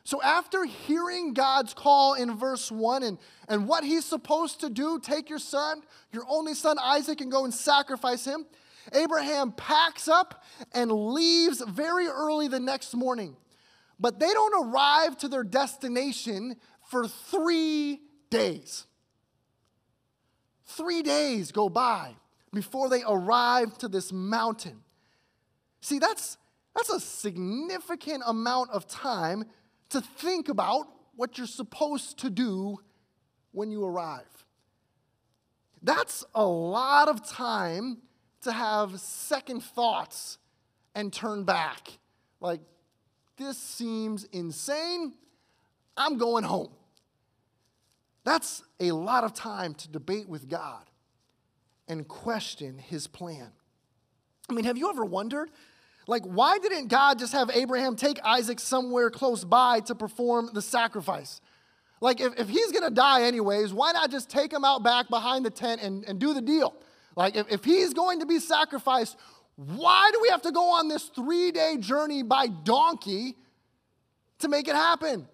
So, 0.03 0.21
after 0.21 0.63
hearing 0.63 1.33
God's 1.33 1.73
call 1.73 2.13
in 2.13 2.37
verse 2.37 2.71
1 2.71 3.03
and, 3.03 3.17
and 3.49 3.67
what 3.67 3.83
he's 3.83 4.05
supposed 4.05 4.61
to 4.61 4.69
do, 4.69 4.99
take 5.01 5.29
your 5.29 5.39
son, 5.39 5.81
your 6.13 6.23
only 6.29 6.53
son 6.53 6.77
Isaac, 6.81 7.19
and 7.19 7.29
go 7.29 7.43
and 7.43 7.53
sacrifice 7.53 8.23
him, 8.23 8.45
Abraham 8.93 9.51
packs 9.51 10.07
up 10.07 10.45
and 10.71 10.89
leaves 10.89 11.61
very 11.61 12.07
early 12.07 12.47
the 12.47 12.59
next 12.59 12.95
morning. 12.95 13.35
But 13.99 14.19
they 14.19 14.31
don't 14.31 14.69
arrive 14.69 15.17
to 15.17 15.27
their 15.27 15.43
destination 15.43 16.55
for 16.89 17.05
three 17.05 17.99
days. 18.29 18.85
Three 20.65 21.01
days 21.01 21.51
go 21.51 21.67
by 21.67 22.15
before 22.57 22.89
they 22.89 23.03
arrive 23.07 23.77
to 23.77 23.87
this 23.87 24.11
mountain. 24.11 24.79
See, 25.79 25.99
that's, 25.99 26.37
that's 26.75 26.89
a 26.89 26.99
significant 26.99 28.23
amount 28.25 28.71
of 28.71 28.87
time 28.87 29.45
to 29.89 30.01
think 30.01 30.49
about 30.49 30.87
what 31.15 31.37
you're 31.37 31.45
supposed 31.45 32.17
to 32.19 32.31
do 32.31 32.79
when 33.51 33.69
you 33.69 33.85
arrive. 33.85 34.45
That's 35.83 36.25
a 36.33 36.45
lot 36.45 37.07
of 37.09 37.27
time 37.29 37.99
to 38.41 38.51
have 38.51 38.99
second 38.99 39.61
thoughts 39.61 40.39
and 40.95 41.13
turn 41.13 41.43
back. 41.43 41.99
Like, 42.41 42.61
this 43.37 43.59
seems 43.59 44.23
insane. 44.31 45.13
I'm 45.95 46.17
going 46.17 46.43
home. 46.43 46.71
That's 48.23 48.63
a 48.79 48.93
lot 48.93 49.23
of 49.23 49.35
time 49.35 49.75
to 49.75 49.87
debate 49.87 50.27
with 50.27 50.49
God 50.49 50.87
and 51.87 52.07
question 52.07 52.77
his 52.77 53.07
plan. 53.07 53.51
I 54.49 54.53
mean, 54.53 54.65
have 54.65 54.77
you 54.77 54.89
ever 54.89 55.05
wondered? 55.05 55.49
Like, 56.07 56.23
why 56.23 56.57
didn't 56.57 56.87
God 56.87 57.19
just 57.19 57.33
have 57.33 57.51
Abraham 57.53 57.95
take 57.95 58.19
Isaac 58.23 58.59
somewhere 58.59 59.09
close 59.09 59.43
by 59.43 59.81
to 59.81 59.95
perform 59.95 60.49
the 60.53 60.61
sacrifice? 60.61 61.41
Like, 61.99 62.21
if, 62.21 62.39
if 62.39 62.47
he's 62.47 62.71
gonna 62.71 62.91
die 62.91 63.23
anyways, 63.23 63.73
why 63.73 63.91
not 63.91 64.09
just 64.09 64.29
take 64.29 64.53
him 64.53 64.63
out 64.63 64.83
back 64.83 65.09
behind 65.09 65.45
the 65.45 65.49
tent 65.49 65.81
and, 65.81 66.05
and 66.05 66.19
do 66.19 66.33
the 66.33 66.41
deal? 66.41 66.73
Like, 67.15 67.35
if, 67.35 67.51
if 67.51 67.63
he's 67.65 67.93
going 67.93 68.19
to 68.19 68.25
be 68.25 68.39
sacrificed, 68.39 69.17
why 69.55 70.11
do 70.13 70.19
we 70.21 70.29
have 70.29 70.43
to 70.43 70.51
go 70.51 70.75
on 70.75 70.87
this 70.87 71.05
three 71.05 71.51
day 71.51 71.77
journey 71.77 72.23
by 72.23 72.47
donkey 72.47 73.35
to 74.39 74.47
make 74.47 74.67
it 74.67 74.75
happen? 74.75 75.27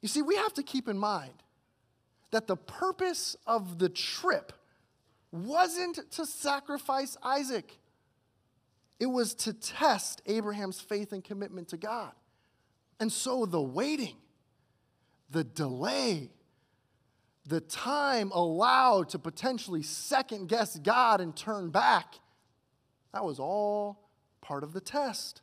You 0.00 0.08
see, 0.08 0.22
we 0.22 0.36
have 0.36 0.54
to 0.54 0.62
keep 0.62 0.88
in 0.88 0.96
mind 0.96 1.32
that 2.34 2.48
the 2.48 2.56
purpose 2.56 3.36
of 3.46 3.78
the 3.78 3.88
trip 3.88 4.52
wasn't 5.30 6.10
to 6.10 6.26
sacrifice 6.26 7.16
Isaac, 7.22 7.78
it 8.98 9.06
was 9.06 9.34
to 9.34 9.52
test 9.52 10.20
Abraham's 10.26 10.80
faith 10.80 11.12
and 11.12 11.22
commitment 11.22 11.68
to 11.68 11.76
God. 11.76 12.10
And 12.98 13.12
so 13.12 13.46
the 13.46 13.62
waiting, 13.62 14.16
the 15.30 15.44
delay, 15.44 16.30
the 17.46 17.60
time 17.60 18.32
allowed 18.32 19.10
to 19.10 19.20
potentially 19.20 19.84
second 19.84 20.48
guess 20.48 20.76
God 20.80 21.20
and 21.20 21.36
turn 21.36 21.70
back, 21.70 22.14
that 23.12 23.24
was 23.24 23.38
all 23.38 24.08
part 24.40 24.64
of 24.64 24.72
the 24.72 24.80
test. 24.80 25.40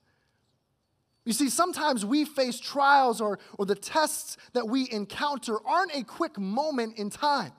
You 1.25 1.33
see, 1.33 1.49
sometimes 1.49 2.03
we 2.05 2.25
face 2.25 2.59
trials 2.59 3.21
or, 3.21 3.37
or 3.57 3.65
the 3.65 3.75
tests 3.75 4.37
that 4.53 4.67
we 4.67 4.89
encounter 4.91 5.57
aren't 5.65 5.93
a 5.93 6.03
quick 6.03 6.39
moment 6.39 6.97
in 6.97 7.09
time. 7.09 7.51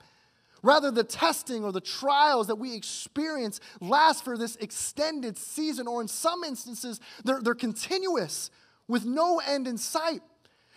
Rather, 0.65 0.91
the 0.91 1.05
testing 1.05 1.65
or 1.65 1.73
the 1.73 1.81
trials 1.81 2.47
that 2.47 2.57
we 2.57 2.75
experience 2.75 3.61
last 3.81 4.25
for 4.25 4.39
this 4.39 4.57
extended 4.57 5.37
season, 5.37 5.89
or 5.89 6.01
in 6.01 6.09
some 6.09 6.45
instances, 6.45 7.01
they're, 7.25 7.41
they're 7.41 7.55
continuous 7.55 8.51
with 8.87 9.05
no 9.05 9.41
end 9.41 9.67
in 9.67 9.77
sight. 9.77 10.23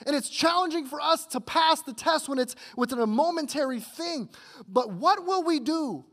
And 0.06 0.16
it's 0.16 0.30
challenging 0.30 0.88
for 0.88 1.00
us 1.00 1.26
to 1.28 1.40
pass 1.40 1.82
the 1.82 1.94
test 1.94 2.28
when 2.28 2.40
it's 2.40 2.56
within 2.76 3.00
a 3.00 3.08
momentary 3.08 3.80
thing. 3.80 4.30
But 4.68 4.92
what 4.92 5.26
will 5.26 5.44
we 5.44 5.60
do? 5.60 6.06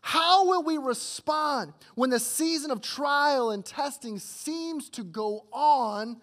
How 0.00 0.46
will 0.46 0.62
we 0.62 0.78
respond 0.78 1.74
when 1.94 2.10
the 2.10 2.18
season 2.18 2.70
of 2.70 2.80
trial 2.80 3.50
and 3.50 3.64
testing 3.64 4.18
seems 4.18 4.88
to 4.90 5.04
go 5.04 5.46
on 5.52 6.20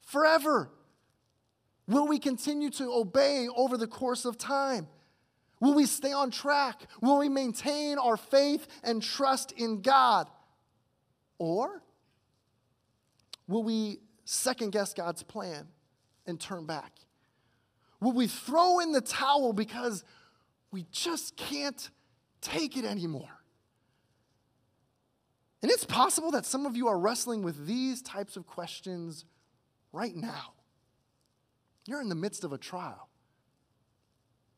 forever? 0.00 0.70
Will 1.86 2.06
we 2.06 2.18
continue 2.18 2.70
to 2.70 2.92
obey 2.92 3.48
over 3.54 3.76
the 3.76 3.86
course 3.86 4.24
of 4.24 4.38
time? 4.38 4.88
Will 5.60 5.74
we 5.74 5.86
stay 5.86 6.12
on 6.12 6.30
track? 6.30 6.82
Will 7.00 7.18
we 7.18 7.28
maintain 7.28 7.98
our 7.98 8.16
faith 8.16 8.66
and 8.82 9.00
trust 9.00 9.52
in 9.52 9.80
God? 9.80 10.28
Or 11.38 11.82
will 13.46 13.62
we 13.62 13.98
second 14.24 14.72
guess 14.72 14.92
God's 14.92 15.22
plan 15.22 15.68
and 16.26 16.40
turn 16.40 16.66
back? 16.66 16.92
Will 18.00 18.12
we 18.12 18.26
throw 18.26 18.80
in 18.80 18.90
the 18.90 19.00
towel 19.00 19.52
because 19.52 20.02
we 20.72 20.86
just 20.90 21.36
can't 21.36 21.90
take 22.42 22.76
it 22.76 22.84
anymore? 22.84 23.40
And 25.62 25.70
it's 25.70 25.84
possible 25.84 26.32
that 26.32 26.44
some 26.44 26.66
of 26.66 26.76
you 26.76 26.88
are 26.88 26.98
wrestling 26.98 27.42
with 27.42 27.66
these 27.66 28.02
types 28.02 28.36
of 28.36 28.46
questions 28.46 29.24
right 29.92 30.14
now. 30.14 30.52
You're 31.86 32.00
in 32.00 32.08
the 32.08 32.14
midst 32.14 32.44
of 32.44 32.52
a 32.52 32.58
trial, 32.58 33.08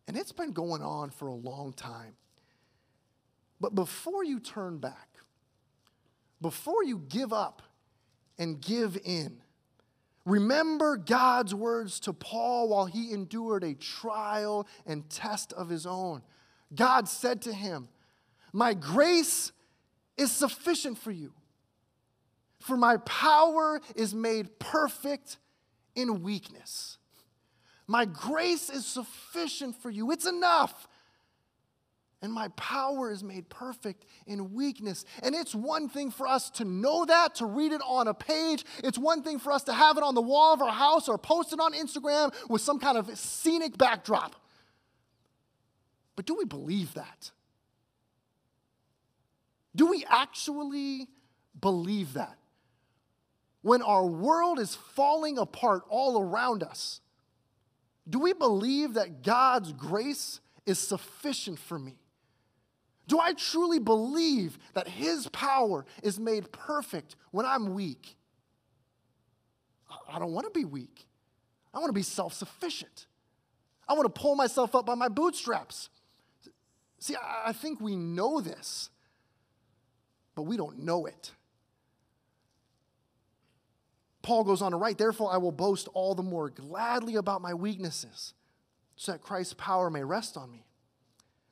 and 0.09 0.17
it's 0.17 0.33
been 0.33 0.53
going 0.53 0.83
on 0.83 1.11
for 1.11 1.29
a 1.29 1.35
long 1.35 1.73
time. 1.73 2.17
But 3.61 3.75
before 3.75 4.25
you 4.25 4.41
turn 4.41 4.79
back, 4.79 5.09
before 6.41 6.83
you 6.83 6.99
give 7.09 7.33
up 7.33 7.63
and 8.39 8.61
give 8.61 8.99
in, 9.05 9.41
Remember 10.25 10.97
God's 10.97 11.55
words 11.55 12.01
to 12.01 12.13
Paul 12.13 12.69
while 12.69 12.87
he 12.87 13.13
endured 13.13 13.63
a 13.63 13.75
trial 13.75 14.67
and 14.87 15.09
test 15.11 15.53
of 15.53 15.69
his 15.69 15.87
own. 15.87 16.23
God 16.75 17.09
said 17.09 17.43
to 17.43 17.53
him, 17.53 17.89
My 18.53 18.75
grace 18.75 19.53
is 20.17 20.33
sufficient 20.33 20.99
for 20.99 21.11
you, 21.11 21.33
for 22.61 22.77
my 22.77 22.99
power 22.99 23.81
is 23.97 24.15
made 24.15 24.59
perfect 24.59 25.39
in 25.95 26.23
weakness. 26.23 26.99
My 27.87 28.07
grace 28.07 28.71
is 28.71 28.87
sufficient 28.87 29.81
for 29.83 29.91
you, 29.91 30.11
it's 30.11 30.27
enough 30.27 30.89
and 32.25 32.33
my 32.33 32.49
power 32.57 33.11
is 33.11 33.23
made 33.23 33.51
perfect 33.51 34.07
in 34.27 34.55
weakness. 34.55 35.05
And 35.23 35.35
it's 35.35 35.55
one 35.55 35.91
thing 35.91 36.11
for 36.11 36.27
us 36.27 36.49
to 36.53 36.65
know 36.65 37.05
that, 37.05 37.35
to 37.35 37.45
read 37.45 37.71
it 37.71 37.83
on 37.87 38.09
a 38.09 38.15
page. 38.15 38.65
It's 38.83 38.97
one 38.97 39.23
thing 39.23 39.39
for 39.39 39.53
us 39.53 39.63
to 39.65 39.75
have 39.75 39.99
it 39.99 40.03
on 40.03 40.15
the 40.15 40.23
wall 40.23 40.55
of 40.55 40.63
our 40.63 40.73
house 40.73 41.07
or 41.07 41.19
post 41.19 41.53
it 41.53 41.61
on 41.61 41.75
Instagram 41.75 42.35
with 42.49 42.63
some 42.63 42.79
kind 42.79 42.97
of 42.97 43.15
scenic 43.19 43.77
backdrop. 43.77 44.37
But 46.17 46.27
do 46.27 46.35
we 46.35 46.45
believe 46.45 46.95
that? 46.95 47.31
Do 49.77 49.87
we 49.87 50.05
actually 50.09 51.09
believe 51.61 52.15
that? 52.15 52.37
When 53.63 53.83
our 53.83 54.07
world 54.07 54.59
is 54.59 54.75
falling 54.75 55.39
apart 55.39 55.83
all 55.89 56.21
around 56.21 56.63
us, 56.63 57.01
do 58.09 58.19
we 58.19 58.33
believe 58.35 58.95
that 58.95 59.23
God's 59.23 59.73
grace 59.73 60.41
is 60.67 60.79
sufficient 60.79 61.59
for 61.59 61.79
me? 61.79 61.97
Do 63.07 63.19
I 63.19 63.33
truly 63.33 63.79
believe 63.79 64.59
that 64.75 64.89
His 64.89 65.29
power 65.29 65.85
is 66.03 66.19
made 66.19 66.53
perfect 66.53 67.17
when 67.31 67.47
I'm 67.47 67.75
weak? 67.75 68.17
I 70.09 70.19
don't 70.19 70.33
want 70.33 70.47
to 70.47 70.59
be 70.59 70.65
weak. 70.65 71.07
I 71.73 71.79
want 71.79 71.89
to 71.89 71.95
be 71.95 72.03
self 72.03 72.35
sufficient. 72.35 73.07
I 73.89 73.95
want 73.95 74.13
to 74.13 74.21
pull 74.21 74.35
myself 74.35 74.75
up 74.75 74.87
by 74.87 74.95
my 74.95 75.09
bootstraps. 75.09 75.91
See, 77.05 77.17
I 77.21 77.53
think 77.53 77.83
we 77.83 77.97
know 77.97 78.41
this, 78.41 78.89
but 80.35 80.45
we 80.45 80.57
don't 80.57 80.79
know 80.79 81.05
it. 81.05 81.33
Paul 84.23 84.43
goes 84.43 84.63
on 84.63 84.71
to 84.71 84.79
write, 84.79 84.97
Therefore, 84.97 85.31
I 85.31 85.37
will 85.37 85.53
boast 85.53 85.87
all 85.93 86.15
the 86.15 86.23
more 86.23 86.49
gladly 86.49 87.17
about 87.17 87.43
my 87.43 87.53
weaknesses, 87.53 88.33
so 88.97 89.13
that 89.13 89.21
Christ's 89.21 89.53
power 89.53 89.91
may 89.91 90.03
rest 90.03 90.39
on 90.39 90.51
me. 90.51 90.65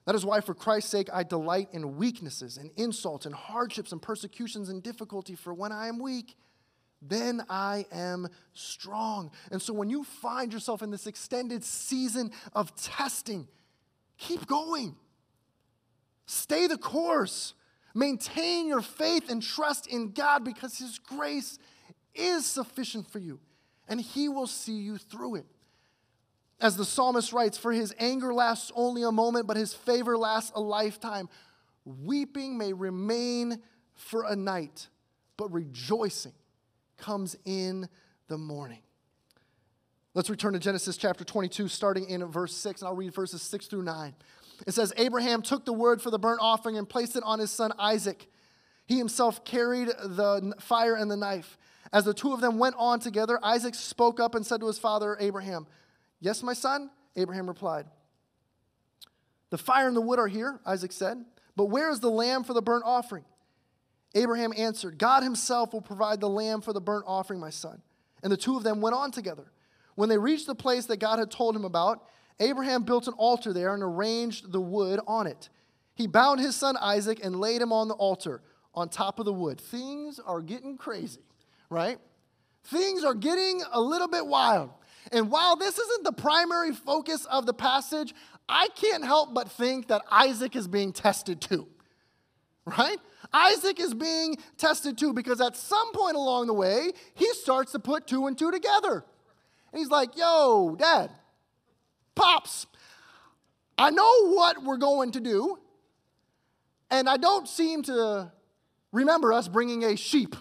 That 0.06 0.14
is 0.14 0.24
why, 0.24 0.40
for 0.40 0.54
Christ's 0.54 0.90
sake, 0.90 1.10
I 1.12 1.22
delight 1.22 1.68
in 1.72 1.98
weaknesses 1.98 2.56
and 2.56 2.70
insults 2.78 3.26
and 3.26 3.34
hardships 3.34 3.92
and 3.92 4.00
persecutions 4.00 4.70
and 4.70 4.82
difficulty, 4.82 5.34
for 5.34 5.52
when 5.52 5.70
I 5.70 5.88
am 5.88 5.98
weak, 5.98 6.34
then 7.02 7.42
I 7.50 7.84
am 7.92 8.26
strong. 8.54 9.30
And 9.50 9.60
so 9.60 9.74
when 9.74 9.90
you 9.90 10.02
find 10.02 10.50
yourself 10.50 10.80
in 10.80 10.90
this 10.90 11.06
extended 11.06 11.62
season 11.62 12.30
of 12.54 12.74
testing, 12.74 13.48
keep 14.16 14.46
going. 14.46 14.96
Stay 16.26 16.66
the 16.66 16.78
course. 16.78 17.54
Maintain 17.94 18.66
your 18.66 18.80
faith 18.80 19.30
and 19.30 19.42
trust 19.42 19.86
in 19.86 20.12
God 20.12 20.44
because 20.44 20.78
His 20.78 20.98
grace 20.98 21.58
is 22.14 22.46
sufficient 22.46 23.10
for 23.10 23.18
you 23.18 23.40
and 23.88 24.00
He 24.00 24.28
will 24.28 24.46
see 24.46 24.78
you 24.78 24.98
through 24.98 25.36
it. 25.36 25.46
As 26.60 26.76
the 26.76 26.84
psalmist 26.84 27.32
writes, 27.32 27.58
For 27.58 27.72
His 27.72 27.94
anger 27.98 28.32
lasts 28.32 28.72
only 28.74 29.02
a 29.02 29.12
moment, 29.12 29.46
but 29.46 29.56
His 29.56 29.74
favor 29.74 30.16
lasts 30.16 30.52
a 30.54 30.60
lifetime. 30.60 31.28
Weeping 31.84 32.56
may 32.56 32.72
remain 32.72 33.60
for 33.94 34.24
a 34.24 34.36
night, 34.36 34.88
but 35.36 35.52
rejoicing 35.52 36.32
comes 36.96 37.36
in 37.44 37.88
the 38.28 38.38
morning. 38.38 38.78
Let's 40.14 40.30
return 40.30 40.52
to 40.52 40.58
Genesis 40.58 40.96
chapter 40.96 41.24
22, 41.24 41.68
starting 41.68 42.08
in 42.08 42.24
verse 42.26 42.54
6, 42.54 42.82
and 42.82 42.88
I'll 42.88 42.94
read 42.94 43.12
verses 43.14 43.42
6 43.42 43.66
through 43.66 43.82
9. 43.82 44.14
It 44.66 44.72
says, 44.72 44.92
Abraham 44.96 45.42
took 45.42 45.64
the 45.64 45.72
wood 45.72 46.00
for 46.00 46.10
the 46.10 46.18
burnt 46.18 46.40
offering 46.40 46.78
and 46.78 46.88
placed 46.88 47.16
it 47.16 47.22
on 47.24 47.38
his 47.38 47.50
son 47.50 47.72
Isaac. 47.78 48.28
He 48.86 48.98
himself 48.98 49.44
carried 49.44 49.88
the 49.88 50.54
fire 50.60 50.94
and 50.94 51.10
the 51.10 51.16
knife. 51.16 51.58
As 51.92 52.04
the 52.04 52.14
two 52.14 52.32
of 52.32 52.40
them 52.40 52.58
went 52.58 52.76
on 52.78 53.00
together, 53.00 53.38
Isaac 53.42 53.74
spoke 53.74 54.20
up 54.20 54.34
and 54.34 54.46
said 54.46 54.60
to 54.60 54.66
his 54.66 54.78
father 54.78 55.16
Abraham, 55.20 55.66
Yes, 56.20 56.42
my 56.42 56.52
son? 56.52 56.90
Abraham 57.16 57.46
replied, 57.46 57.86
The 59.50 59.58
fire 59.58 59.88
and 59.88 59.96
the 59.96 60.00
wood 60.00 60.18
are 60.18 60.28
here, 60.28 60.60
Isaac 60.64 60.92
said, 60.92 61.24
but 61.56 61.66
where 61.66 61.90
is 61.90 62.00
the 62.00 62.10
lamb 62.10 62.44
for 62.44 62.54
the 62.54 62.62
burnt 62.62 62.84
offering? 62.86 63.24
Abraham 64.14 64.52
answered, 64.56 64.98
God 64.98 65.22
himself 65.22 65.72
will 65.72 65.80
provide 65.80 66.20
the 66.20 66.28
lamb 66.28 66.60
for 66.60 66.72
the 66.72 66.80
burnt 66.80 67.04
offering, 67.06 67.40
my 67.40 67.50
son. 67.50 67.82
And 68.22 68.30
the 68.30 68.36
two 68.36 68.56
of 68.56 68.62
them 68.62 68.80
went 68.80 68.94
on 68.94 69.10
together. 69.10 69.52
When 69.94 70.08
they 70.08 70.18
reached 70.18 70.46
the 70.46 70.54
place 70.54 70.86
that 70.86 70.98
God 70.98 71.18
had 71.18 71.30
told 71.30 71.56
him 71.56 71.64
about, 71.64 72.06
Abraham 72.40 72.82
built 72.82 73.06
an 73.06 73.14
altar 73.14 73.52
there 73.52 73.74
and 73.74 73.82
arranged 73.82 74.52
the 74.52 74.60
wood 74.60 75.00
on 75.06 75.26
it. 75.26 75.48
He 75.94 76.06
bound 76.06 76.40
his 76.40 76.56
son 76.56 76.76
Isaac 76.78 77.20
and 77.22 77.36
laid 77.36 77.60
him 77.60 77.72
on 77.72 77.88
the 77.88 77.94
altar 77.94 78.42
on 78.74 78.88
top 78.88 79.18
of 79.18 79.24
the 79.24 79.32
wood. 79.32 79.60
Things 79.60 80.18
are 80.18 80.40
getting 80.40 80.76
crazy, 80.76 81.20
right? 81.68 81.98
Things 82.64 83.04
are 83.04 83.14
getting 83.14 83.62
a 83.72 83.80
little 83.80 84.08
bit 84.08 84.26
wild. 84.26 84.70
And 85.10 85.30
while 85.30 85.56
this 85.56 85.78
isn't 85.78 86.04
the 86.04 86.12
primary 86.12 86.72
focus 86.72 87.24
of 87.26 87.44
the 87.44 87.52
passage, 87.52 88.14
I 88.48 88.68
can't 88.74 89.04
help 89.04 89.34
but 89.34 89.50
think 89.50 89.88
that 89.88 90.02
Isaac 90.10 90.56
is 90.56 90.68
being 90.68 90.92
tested 90.92 91.40
too, 91.40 91.66
right? 92.64 92.98
Isaac 93.32 93.80
is 93.80 93.94
being 93.94 94.36
tested 94.58 94.98
too 94.98 95.12
because 95.12 95.40
at 95.40 95.56
some 95.56 95.92
point 95.92 96.16
along 96.16 96.46
the 96.46 96.54
way, 96.54 96.92
he 97.14 97.32
starts 97.34 97.72
to 97.72 97.78
put 97.78 98.06
two 98.06 98.26
and 98.26 98.36
two 98.36 98.50
together. 98.50 99.04
And 99.72 99.78
he's 99.78 99.90
like, 99.90 100.16
Yo, 100.16 100.76
dad, 100.78 101.10
pops, 102.14 102.66
I 103.78 103.90
know 103.90 104.28
what 104.28 104.62
we're 104.62 104.76
going 104.76 105.12
to 105.12 105.20
do, 105.20 105.58
and 106.90 107.08
I 107.08 107.16
don't 107.16 107.48
seem 107.48 107.82
to 107.84 108.30
remember 108.92 109.32
us 109.32 109.48
bringing 109.48 109.84
a 109.84 109.96
sheep 109.96 110.36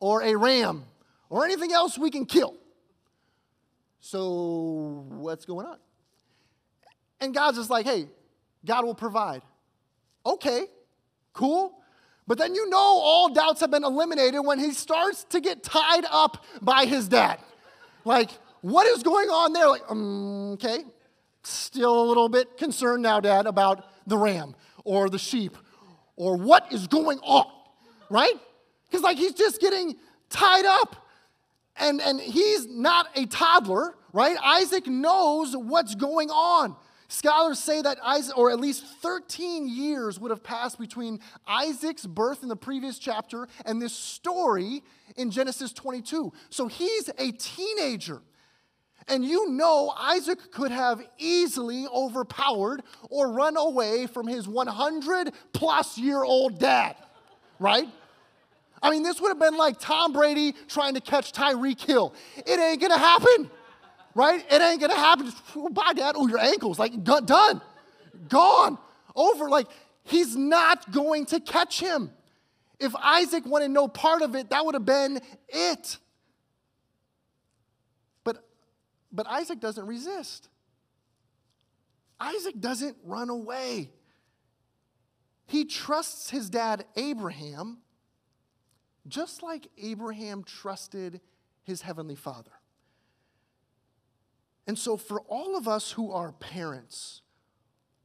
or 0.00 0.22
a 0.22 0.36
ram 0.36 0.84
or 1.30 1.44
anything 1.44 1.72
else 1.72 1.98
we 1.98 2.10
can 2.10 2.26
kill. 2.26 2.54
So, 4.00 5.06
what's 5.08 5.44
going 5.44 5.66
on? 5.66 5.78
And 7.20 7.34
God's 7.34 7.56
just 7.56 7.70
like, 7.70 7.86
hey, 7.86 8.06
God 8.64 8.84
will 8.84 8.94
provide. 8.94 9.42
Okay, 10.24 10.66
cool. 11.32 11.80
But 12.26 12.38
then 12.38 12.54
you 12.54 12.68
know 12.68 12.78
all 12.78 13.32
doubts 13.32 13.60
have 13.60 13.70
been 13.70 13.84
eliminated 13.84 14.44
when 14.44 14.58
he 14.58 14.72
starts 14.72 15.24
to 15.30 15.40
get 15.40 15.62
tied 15.62 16.04
up 16.10 16.44
by 16.60 16.84
his 16.84 17.08
dad. 17.08 17.38
Like, 18.04 18.30
what 18.66 18.84
is 18.88 19.04
going 19.04 19.28
on 19.28 19.52
there? 19.52 19.68
Like, 19.68 19.82
um, 19.88 20.52
okay, 20.54 20.78
still 21.44 22.02
a 22.02 22.06
little 22.06 22.28
bit 22.28 22.56
concerned 22.56 23.00
now, 23.00 23.20
dad, 23.20 23.46
about 23.46 23.84
the 24.08 24.18
ram 24.18 24.56
or 24.82 25.08
the 25.08 25.20
sheep 25.20 25.56
or 26.16 26.36
what 26.36 26.72
is 26.72 26.88
going 26.88 27.20
on, 27.20 27.46
right? 28.10 28.34
Because, 28.88 29.04
like, 29.04 29.18
he's 29.18 29.34
just 29.34 29.60
getting 29.60 29.94
tied 30.30 30.64
up. 30.64 31.06
And, 31.76 32.00
and 32.00 32.20
he's 32.20 32.66
not 32.66 33.06
a 33.14 33.26
toddler, 33.26 33.94
right? 34.12 34.36
Isaac 34.42 34.88
knows 34.88 35.54
what's 35.56 35.94
going 35.94 36.30
on. 36.30 36.74
Scholars 37.06 37.60
say 37.60 37.82
that 37.82 37.98
Isaac, 38.02 38.36
or 38.36 38.50
at 38.50 38.58
least 38.58 38.84
13 39.00 39.68
years 39.68 40.18
would 40.18 40.32
have 40.32 40.42
passed 40.42 40.76
between 40.80 41.20
Isaac's 41.46 42.04
birth 42.04 42.42
in 42.42 42.48
the 42.48 42.56
previous 42.56 42.98
chapter 42.98 43.46
and 43.64 43.80
this 43.80 43.92
story 43.92 44.82
in 45.16 45.30
Genesis 45.30 45.72
22. 45.72 46.32
So 46.50 46.66
he's 46.66 47.08
a 47.16 47.30
teenager. 47.30 48.22
And 49.08 49.24
you 49.24 49.50
know, 49.50 49.92
Isaac 49.96 50.50
could 50.50 50.72
have 50.72 51.00
easily 51.18 51.86
overpowered 51.86 52.82
or 53.08 53.30
run 53.30 53.56
away 53.56 54.06
from 54.06 54.26
his 54.26 54.48
100 54.48 55.32
plus 55.52 55.96
year 55.96 56.24
old 56.24 56.58
dad, 56.58 56.96
right? 57.60 57.88
I 58.82 58.90
mean, 58.90 59.02
this 59.02 59.20
would 59.20 59.28
have 59.28 59.38
been 59.38 59.56
like 59.56 59.78
Tom 59.78 60.12
Brady 60.12 60.54
trying 60.68 60.94
to 60.94 61.00
catch 61.00 61.32
Tyreek 61.32 61.80
Hill. 61.80 62.14
It 62.36 62.58
ain't 62.58 62.80
gonna 62.80 62.98
happen 62.98 63.50
right? 64.16 64.44
It 64.50 64.62
ain't 64.62 64.80
gonna 64.80 64.96
happen. 64.96 65.26
Just, 65.26 65.74
bye, 65.74 65.92
Dad. 65.94 66.14
Oh, 66.16 66.26
your 66.26 66.38
ankle's 66.38 66.78
like 66.78 67.04
done, 67.04 67.60
gone, 68.28 68.78
over. 69.14 69.48
Like 69.48 69.68
he's 70.02 70.34
not 70.34 70.90
going 70.90 71.26
to 71.26 71.38
catch 71.38 71.78
him. 71.78 72.10
If 72.80 72.94
Isaac 72.96 73.46
wanted 73.46 73.70
no 73.70 73.86
part 73.86 74.22
of 74.22 74.34
it, 74.34 74.50
that 74.50 74.64
would 74.64 74.74
have 74.74 74.84
been 74.84 75.20
it. 75.48 75.98
But, 78.24 78.42
but 79.12 79.26
Isaac 79.26 79.60
doesn't 79.60 79.86
resist. 79.86 80.48
Isaac 82.18 82.58
doesn't 82.60 82.96
run 83.04 83.30
away. 83.30 83.90
He 85.46 85.64
trusts 85.64 86.30
his 86.30 86.50
dad 86.50 86.84
Abraham 86.96 87.78
just 89.08 89.42
like 89.42 89.68
Abraham 89.80 90.42
trusted 90.44 91.20
his 91.62 91.82
heavenly 91.82 92.16
father. 92.16 92.52
And 94.66 94.78
so, 94.78 94.96
for 94.96 95.20
all 95.28 95.56
of 95.56 95.68
us 95.68 95.92
who 95.92 96.10
are 96.10 96.32
parents 96.32 97.22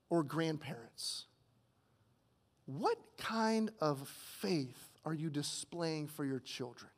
or 0.09 0.23
grandparents, 0.23 1.25
what 2.65 2.97
kind 3.17 3.71
of 3.79 4.07
faith 4.07 4.89
are 5.05 5.13
you 5.13 5.29
displaying 5.29 6.07
for 6.07 6.23
your 6.23 6.39
children? 6.39 6.91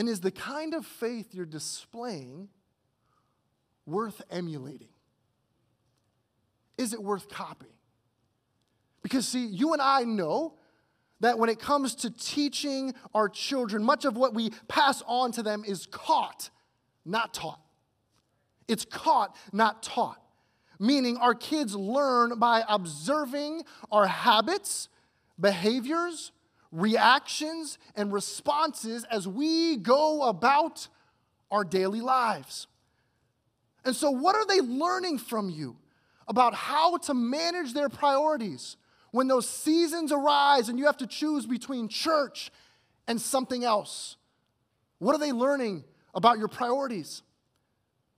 And 0.00 0.08
is 0.08 0.20
the 0.20 0.30
kind 0.30 0.72
of 0.72 0.86
faith 0.86 1.34
you're 1.34 1.44
displaying 1.44 2.48
worth 3.84 4.22
emulating? 4.30 4.88
Is 6.78 6.94
it 6.94 7.02
worth 7.02 7.28
copying? 7.28 7.74
Because, 9.02 9.28
see, 9.28 9.44
you 9.44 9.74
and 9.74 9.82
I 9.82 10.04
know 10.04 10.54
that 11.20 11.38
when 11.38 11.50
it 11.50 11.58
comes 11.58 11.94
to 11.96 12.10
teaching 12.10 12.94
our 13.14 13.28
children, 13.28 13.84
much 13.84 14.06
of 14.06 14.16
what 14.16 14.32
we 14.32 14.52
pass 14.68 15.02
on 15.06 15.32
to 15.32 15.42
them 15.42 15.64
is 15.66 15.84
caught 15.84 16.48
not 17.04 17.34
taught. 17.34 17.60
It's 18.68 18.86
caught, 18.86 19.36
not 19.52 19.82
taught. 19.82 20.22
Meaning, 20.78 21.18
our 21.18 21.34
kids 21.34 21.74
learn 21.74 22.38
by 22.38 22.62
observing 22.66 23.64
our 23.92 24.06
habits, 24.06 24.88
behaviors, 25.38 26.32
reactions, 26.72 27.78
and 27.96 28.12
responses 28.12 29.04
as 29.10 29.26
we 29.26 29.76
go 29.76 30.22
about 30.22 30.88
our 31.50 31.64
daily 31.64 32.00
lives. 32.00 32.66
And 33.84 33.96
so, 33.96 34.10
what 34.10 34.36
are 34.36 34.46
they 34.46 34.60
learning 34.60 35.18
from 35.18 35.50
you 35.50 35.76
about 36.28 36.54
how 36.54 36.96
to 36.98 37.14
manage 37.14 37.72
their 37.72 37.88
priorities 37.88 38.76
when 39.10 39.26
those 39.26 39.48
seasons 39.48 40.12
arise 40.12 40.68
and 40.68 40.78
you 40.78 40.86
have 40.86 40.98
to 40.98 41.06
choose 41.06 41.46
between 41.46 41.88
church 41.88 42.50
and 43.08 43.20
something 43.20 43.64
else? 43.64 44.16
What 44.98 45.14
are 45.14 45.18
they 45.18 45.32
learning 45.32 45.84
about 46.14 46.38
your 46.38 46.48
priorities? 46.48 47.22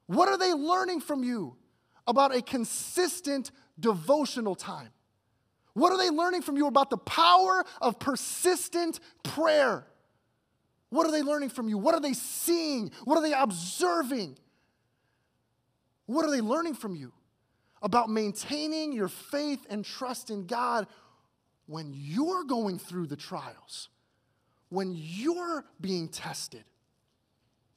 What 0.07 0.29
are 0.29 0.37
they 0.37 0.53
learning 0.53 1.01
from 1.01 1.23
you 1.23 1.57
about 2.07 2.35
a 2.35 2.43
consistent 2.43 3.51
devotional 3.79 4.55
time? 4.55 4.91
What 5.75 5.93
are 5.93 5.99
they 5.99 6.11
learning 6.11 6.43
from 6.43 6.57
you 6.57 6.67
about 6.67 6.91
the 6.91 6.99
power 6.99 7.65
of 7.81 7.99
persistent 7.99 9.01
prayer? 9.23 9.87
What 10.91 11.07
are 11.07 11.13
they 11.13 11.23
learning 11.23 11.49
from 11.49 11.69
you? 11.69 11.79
What 11.79 11.95
are 11.95 12.01
they 12.01 12.13
seeing? 12.13 12.91
What 13.05 13.17
are 13.17 13.23
they 13.23 13.33
observing? 13.33 14.37
What 16.07 16.27
are 16.27 16.31
they 16.31 16.43
learning 16.43 16.75
from 16.75 16.95
you 16.95 17.13
about 17.81 18.11
maintaining 18.11 18.93
your 18.93 19.09
faith 19.09 19.65
and 19.71 19.85
trust 19.85 20.29
in 20.29 20.47
God 20.47 20.87
when 21.67 21.93
you're 21.95 22.45
going 22.45 22.79
through 22.79 23.07
the 23.07 23.17
trials, 23.17 23.89
when 24.69 24.93
you're 24.95 25.65
being 25.81 26.09
tested? 26.09 26.65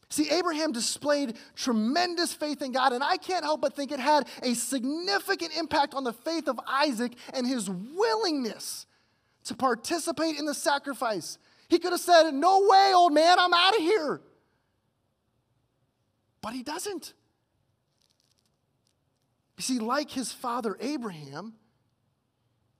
See, 0.09 0.29
Abraham 0.29 0.71
displayed 0.71 1.35
tremendous 1.55 2.33
faith 2.33 2.61
in 2.61 2.71
God, 2.71 2.93
and 2.93 3.03
I 3.03 3.17
can't 3.17 3.43
help 3.43 3.61
but 3.61 3.75
think 3.75 3.91
it 3.91 3.99
had 3.99 4.27
a 4.43 4.53
significant 4.53 5.57
impact 5.57 5.93
on 5.93 6.03
the 6.03 6.13
faith 6.13 6.47
of 6.47 6.59
Isaac 6.67 7.13
and 7.33 7.45
his 7.45 7.69
willingness 7.69 8.85
to 9.45 9.55
participate 9.55 10.37
in 10.37 10.45
the 10.45 10.53
sacrifice, 10.53 11.37
He 11.69 11.79
could 11.79 11.91
have 11.91 12.01
said, 12.01 12.31
No 12.31 12.67
way, 12.67 12.91
old 12.93 13.13
man, 13.13 13.39
I'm 13.39 13.53
out 13.53 13.75
of 13.75 13.81
here. 13.81 14.21
But 16.41 16.53
he 16.53 16.61
doesn't. 16.61 17.13
You 19.57 19.63
see, 19.63 19.79
like 19.79 20.11
his 20.11 20.31
father 20.31 20.77
Abraham, 20.79 21.53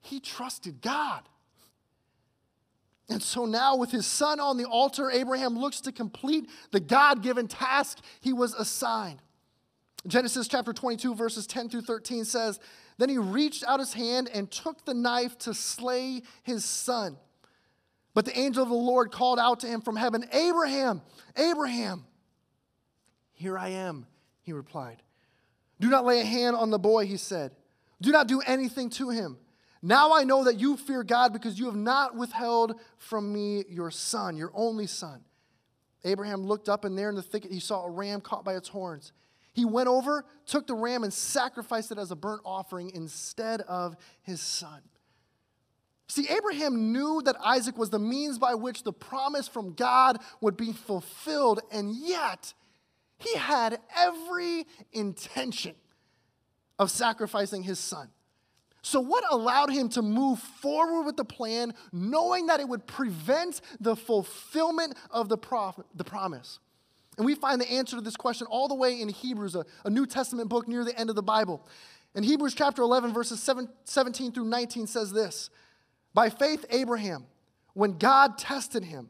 he 0.02 0.20
trusted 0.20 0.82
God. 0.82 1.22
And 3.08 3.22
so 3.22 3.46
now, 3.46 3.76
with 3.76 3.91
his 3.91 4.06
son 4.06 4.39
on 4.39 4.58
the 4.58 4.65
altar, 4.65 5.12
Abraham 5.12 5.58
looks 5.58 5.82
to 5.82 5.91
complete 5.91 6.50
the 6.72 6.80
God 6.80 7.22
given 7.22 7.48
task 7.48 8.00
he 8.20 8.34
was 8.34 8.54
assigned. 8.56 9.22
Genesis 10.08 10.48
chapter 10.48 10.74
22, 10.74 11.15
verses 11.15 11.46
10 11.48 11.70
through 11.70 11.82
13 11.82 12.26
says, 12.26 12.60
Then 12.98 13.10
he 13.10 13.18
reached 13.18 13.63
out 13.63 13.80
his 13.80 13.94
hand 13.94 14.30
and 14.34 14.50
took 14.50 14.86
the 14.86 14.94
knife 14.94 15.38
to 15.39 15.54
slay 15.54 16.24
his 16.44 16.65
son. 16.65 17.18
But 18.13 18.26
the 18.26 18.38
angel 18.38 18.63
of 18.63 18.70
the 18.70 18.76
Lord 18.76 19.12
called 19.12 19.39
out 19.39 19.60
to 19.60 19.68
him 19.68 19.82
from 19.82 19.96
heaven, 19.96 20.26
Abraham, 20.32 21.02
Abraham. 21.36 22.06
Here 23.34 23.58
I 23.58 23.70
am, 23.70 24.08
he 24.41 24.54
replied. 24.54 25.04
Do 25.80 25.89
not 25.89 26.06
lay 26.06 26.22
a 26.22 26.26
hand 26.26 26.56
on 26.56 26.72
the 26.72 26.80
boy, 26.80 27.06
he 27.06 27.18
said. 27.18 27.52
Do 28.02 28.12
not 28.12 28.28
do 28.28 28.41
anything 28.41 28.89
to 28.91 29.10
him. 29.10 29.38
Now 29.86 30.13
I 30.13 30.24
know 30.24 30.45
that 30.45 30.60
you 30.60 30.78
fear 30.78 31.04
God 31.04 31.32
because 31.32 31.60
you 31.60 31.65
have 31.65 31.76
not 31.76 32.15
withheld 32.15 32.80
from 32.98 33.32
me 33.32 33.65
your 33.69 33.91
son, 33.91 34.36
your 34.36 34.50
only 34.56 34.88
son. 34.88 35.21
Abraham 36.04 36.43
looked 36.43 36.67
up, 36.67 36.86
and 36.86 36.98
there 36.98 37.08
in 37.08 37.13
the 37.13 37.21
thicket 37.21 37.52
he 37.52 37.60
saw 37.60 37.86
a 37.86 37.91
ram 37.91 38.19
caught 38.19 38.43
by 38.43 38.56
its 38.56 38.67
horns. 38.67 39.13
He 39.54 39.63
went 39.63 39.88
over, 39.88 40.26
took 40.48 40.65
the 40.65 40.74
ram, 40.74 41.04
and 41.04 41.13
sacrificed 41.13 41.91
it 41.91 42.00
as 42.00 42.10
a 42.10 42.15
burnt 42.15 42.41
offering 42.43 42.89
instead 42.95 43.62
of 43.62 43.95
his 44.24 44.41
son. 44.41 44.82
See, 46.08 46.28
Abraham 46.30 46.91
knew 46.91 47.21
that 47.24 47.36
Isaac 47.39 47.78
was 47.78 47.91
the 47.91 48.00
means 48.00 48.39
by 48.39 48.56
which 48.56 48.82
the 48.82 48.93
promise 48.93 49.48
from 49.48 49.74
God 49.74 50.17
would 50.41 50.58
be 50.58 50.74
fulfilled, 50.74 51.60
and 51.71 51.95
yet 51.95 52.56
he 53.19 53.38
had 53.38 53.80
every 53.95 54.65
intention 54.91 55.76
of 56.80 56.89
sacrificing 56.89 57.62
his 57.62 57.78
son. 57.78 58.10
So, 58.86 59.00
what 59.00 59.24
allowed 59.32 59.71
him 59.71 59.89
to 59.89 60.04
move 60.04 60.38
forward 60.38 61.08
with 61.08 61.17
the 61.17 61.26
plan, 61.26 61.74
knowing 61.91 62.45
that 62.45 62.60
it 62.60 62.69
would 62.69 62.86
prevent 62.86 63.62
the 63.80 63.95
fulfillment 63.95 64.93
of 65.10 65.28
the, 65.28 65.39
prof- 65.39 65.80
the 65.95 66.04
promise? 66.04 66.60
And 67.17 67.26
we 67.26 67.34
find 67.34 67.60
the 67.60 67.67
answer 67.71 67.95
to 67.95 68.02
this 68.04 68.15
question 68.15 68.45
all 68.45 68.67
the 68.67 68.76
way 68.76 69.02
in 69.02 69.10
Hebrews, 69.10 69.56
a, 69.56 69.65
a 69.86 69.89
New 69.89 70.06
Testament 70.06 70.50
book 70.50 70.67
near 70.67 70.84
the 70.84 70.95
end 71.00 71.10
of 71.10 71.15
the 71.15 71.24
Bible. 71.24 71.67
In 72.13 72.21
Hebrews 72.21 72.54
chapter 72.54 72.84
11, 72.84 73.12
verses 73.12 73.41
7, 73.41 73.67
17 73.86 74.32
through 74.32 74.45
19 74.45 74.86
says 74.86 75.12
this 75.12 75.50
By 76.13 76.30
faith, 76.30 76.63
Abraham, 76.69 77.26
when 77.74 77.98
God 77.98 78.38
tested 78.38 78.84
him, 78.84 79.10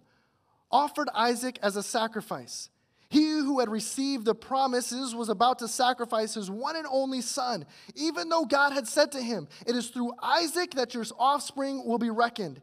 offered 0.72 1.10
Isaac 1.14 1.60
as 1.62 1.76
a 1.76 1.84
sacrifice. 1.84 2.70
He 3.16 3.30
who 3.30 3.62
had 3.62 3.70
received 3.70 4.26
the 4.26 4.36
promises 4.36 5.16
was 5.16 5.30
about 5.30 5.60
to 5.60 5.70
sacrifice 5.70 6.34
his 6.34 6.52
one 6.52 6.76
and 6.76 6.86
only 6.92 7.22
son, 7.22 7.66
even 7.96 8.28
though 8.28 8.44
God 8.44 8.74
had 8.74 8.90
said 8.90 9.14
to 9.14 9.22
him, 9.22 9.48
It 9.66 9.74
is 9.74 9.88
through 9.88 10.12
Isaac 10.22 10.72
that 10.72 10.94
your 10.94 11.06
offspring 11.18 11.88
will 11.88 11.98
be 11.98 12.10
reckoned. 12.10 12.62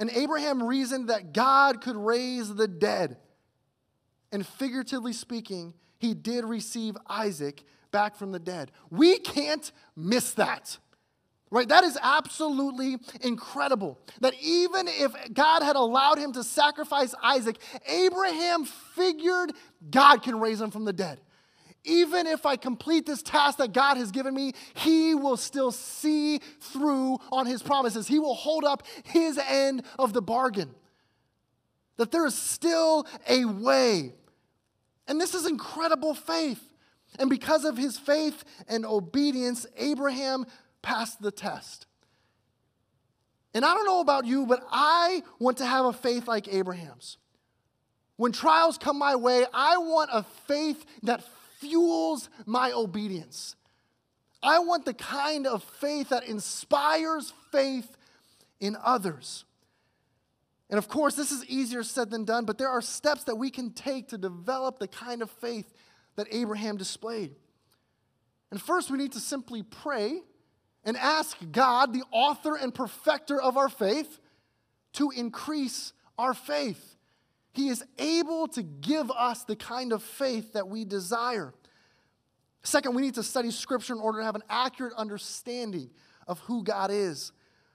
And 0.00 0.08
Abraham 0.08 0.62
reasoned 0.62 1.10
that 1.10 1.34
God 1.34 1.82
could 1.82 1.96
raise 1.96 2.54
the 2.54 2.66
dead. 2.66 3.18
And 4.32 4.46
figuratively 4.46 5.12
speaking, 5.12 5.74
he 5.98 6.14
did 6.14 6.46
receive 6.46 6.96
Isaac 7.06 7.62
back 7.90 8.16
from 8.16 8.32
the 8.32 8.38
dead. 8.38 8.72
We 8.88 9.18
can't 9.18 9.70
miss 9.94 10.32
that. 10.32 10.78
Right? 11.48 11.68
That 11.68 11.84
is 11.84 11.96
absolutely 12.02 12.96
incredible. 13.20 13.98
That 14.20 14.34
even 14.42 14.88
if 14.88 15.12
God 15.32 15.62
had 15.62 15.76
allowed 15.76 16.18
him 16.18 16.32
to 16.32 16.42
sacrifice 16.42 17.14
Isaac, 17.22 17.58
Abraham 17.86 18.64
figured 18.64 19.52
God 19.88 20.22
can 20.22 20.40
raise 20.40 20.60
him 20.60 20.72
from 20.72 20.84
the 20.84 20.92
dead. 20.92 21.20
Even 21.84 22.26
if 22.26 22.44
I 22.46 22.56
complete 22.56 23.06
this 23.06 23.22
task 23.22 23.58
that 23.58 23.72
God 23.72 23.96
has 23.96 24.10
given 24.10 24.34
me, 24.34 24.54
he 24.74 25.14
will 25.14 25.36
still 25.36 25.70
see 25.70 26.40
through 26.60 27.18
on 27.30 27.46
his 27.46 27.62
promises. 27.62 28.08
He 28.08 28.18
will 28.18 28.34
hold 28.34 28.64
up 28.64 28.82
his 29.04 29.38
end 29.38 29.84
of 29.96 30.12
the 30.12 30.22
bargain. 30.22 30.74
That 31.96 32.10
there 32.10 32.26
is 32.26 32.34
still 32.34 33.06
a 33.28 33.44
way. 33.44 34.14
And 35.06 35.20
this 35.20 35.32
is 35.32 35.46
incredible 35.46 36.12
faith. 36.12 36.60
And 37.20 37.30
because 37.30 37.64
of 37.64 37.76
his 37.78 37.96
faith 37.96 38.42
and 38.68 38.84
obedience, 38.84 39.64
Abraham 39.76 40.44
passed 40.86 41.20
the 41.20 41.32
test. 41.32 41.84
And 43.52 43.64
I 43.64 43.74
don't 43.74 43.86
know 43.86 44.00
about 44.00 44.24
you, 44.24 44.46
but 44.46 44.64
I 44.70 45.24
want 45.40 45.58
to 45.58 45.66
have 45.66 45.84
a 45.86 45.92
faith 45.92 46.28
like 46.28 46.46
Abraham's. 46.46 47.18
When 48.14 48.30
trials 48.30 48.78
come 48.78 48.96
my 48.96 49.16
way, 49.16 49.46
I 49.52 49.78
want 49.78 50.10
a 50.12 50.22
faith 50.46 50.86
that 51.02 51.24
fuels 51.58 52.28
my 52.46 52.70
obedience. 52.70 53.56
I 54.44 54.60
want 54.60 54.84
the 54.84 54.94
kind 54.94 55.44
of 55.44 55.64
faith 55.64 56.10
that 56.10 56.22
inspires 56.22 57.32
faith 57.50 57.96
in 58.60 58.76
others. 58.80 59.44
And 60.70 60.78
of 60.78 60.86
course, 60.86 61.16
this 61.16 61.32
is 61.32 61.44
easier 61.46 61.82
said 61.82 62.10
than 62.10 62.24
done, 62.24 62.44
but 62.44 62.58
there 62.58 62.70
are 62.70 62.80
steps 62.80 63.24
that 63.24 63.36
we 63.36 63.50
can 63.50 63.70
take 63.70 64.08
to 64.08 64.18
develop 64.18 64.78
the 64.78 64.88
kind 64.88 65.20
of 65.20 65.30
faith 65.32 65.74
that 66.14 66.28
Abraham 66.30 66.76
displayed. 66.76 67.34
And 68.52 68.62
first, 68.62 68.88
we 68.88 68.98
need 68.98 69.12
to 69.12 69.20
simply 69.20 69.64
pray 69.64 70.22
and 70.86 70.96
ask 70.96 71.36
God, 71.52 71.92
the 71.92 72.04
author 72.12 72.56
and 72.56 72.74
perfecter 72.74 73.40
of 73.40 73.58
our 73.58 73.68
faith, 73.68 74.18
to 74.94 75.10
increase 75.10 75.92
our 76.16 76.32
faith. 76.32 76.96
He 77.52 77.68
is 77.68 77.84
able 77.98 78.48
to 78.48 78.62
give 78.62 79.10
us 79.10 79.44
the 79.44 79.56
kind 79.56 79.92
of 79.92 80.02
faith 80.02 80.54
that 80.54 80.68
we 80.68 80.84
desire. 80.84 81.52
Second, 82.62 82.94
we 82.94 83.02
need 83.02 83.14
to 83.14 83.22
study 83.22 83.50
Scripture 83.50 83.94
in 83.94 84.00
order 84.00 84.20
to 84.20 84.24
have 84.24 84.36
an 84.36 84.44
accurate 84.48 84.94
understanding 84.96 85.90
of 86.26 86.38
who 86.40 86.62
God 86.62 86.90
is. 86.90 87.32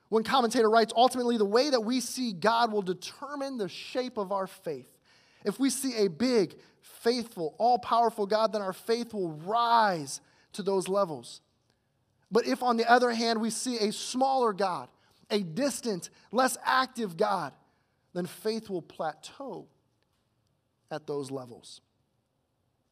One 0.09 0.23
commentator 0.23 0.69
writes 0.69 0.93
ultimately, 0.95 1.37
the 1.37 1.45
way 1.45 1.69
that 1.69 1.81
we 1.81 1.99
see 1.99 2.33
God 2.33 2.71
will 2.71 2.81
determine 2.81 3.57
the 3.57 3.69
shape 3.69 4.17
of 4.17 4.31
our 4.31 4.47
faith. 4.47 4.89
If 5.45 5.59
we 5.59 5.69
see 5.69 6.05
a 6.05 6.07
big, 6.07 6.55
faithful, 6.81 7.55
all 7.57 7.79
powerful 7.79 8.25
God, 8.25 8.53
then 8.53 8.61
our 8.61 8.73
faith 8.73 9.13
will 9.13 9.31
rise 9.31 10.21
to 10.53 10.63
those 10.63 10.87
levels. 10.87 11.41
But 12.31 12.47
if, 12.47 12.63
on 12.63 12.77
the 12.77 12.89
other 12.89 13.11
hand, 13.11 13.41
we 13.41 13.49
see 13.49 13.77
a 13.77 13.91
smaller 13.91 14.53
God, 14.53 14.87
a 15.29 15.41
distant, 15.41 16.09
less 16.31 16.57
active 16.63 17.17
God, 17.17 17.53
then 18.13 18.25
faith 18.25 18.69
will 18.69 18.81
plateau 18.81 19.67
at 20.89 21.07
those 21.07 21.31
levels. 21.31 21.81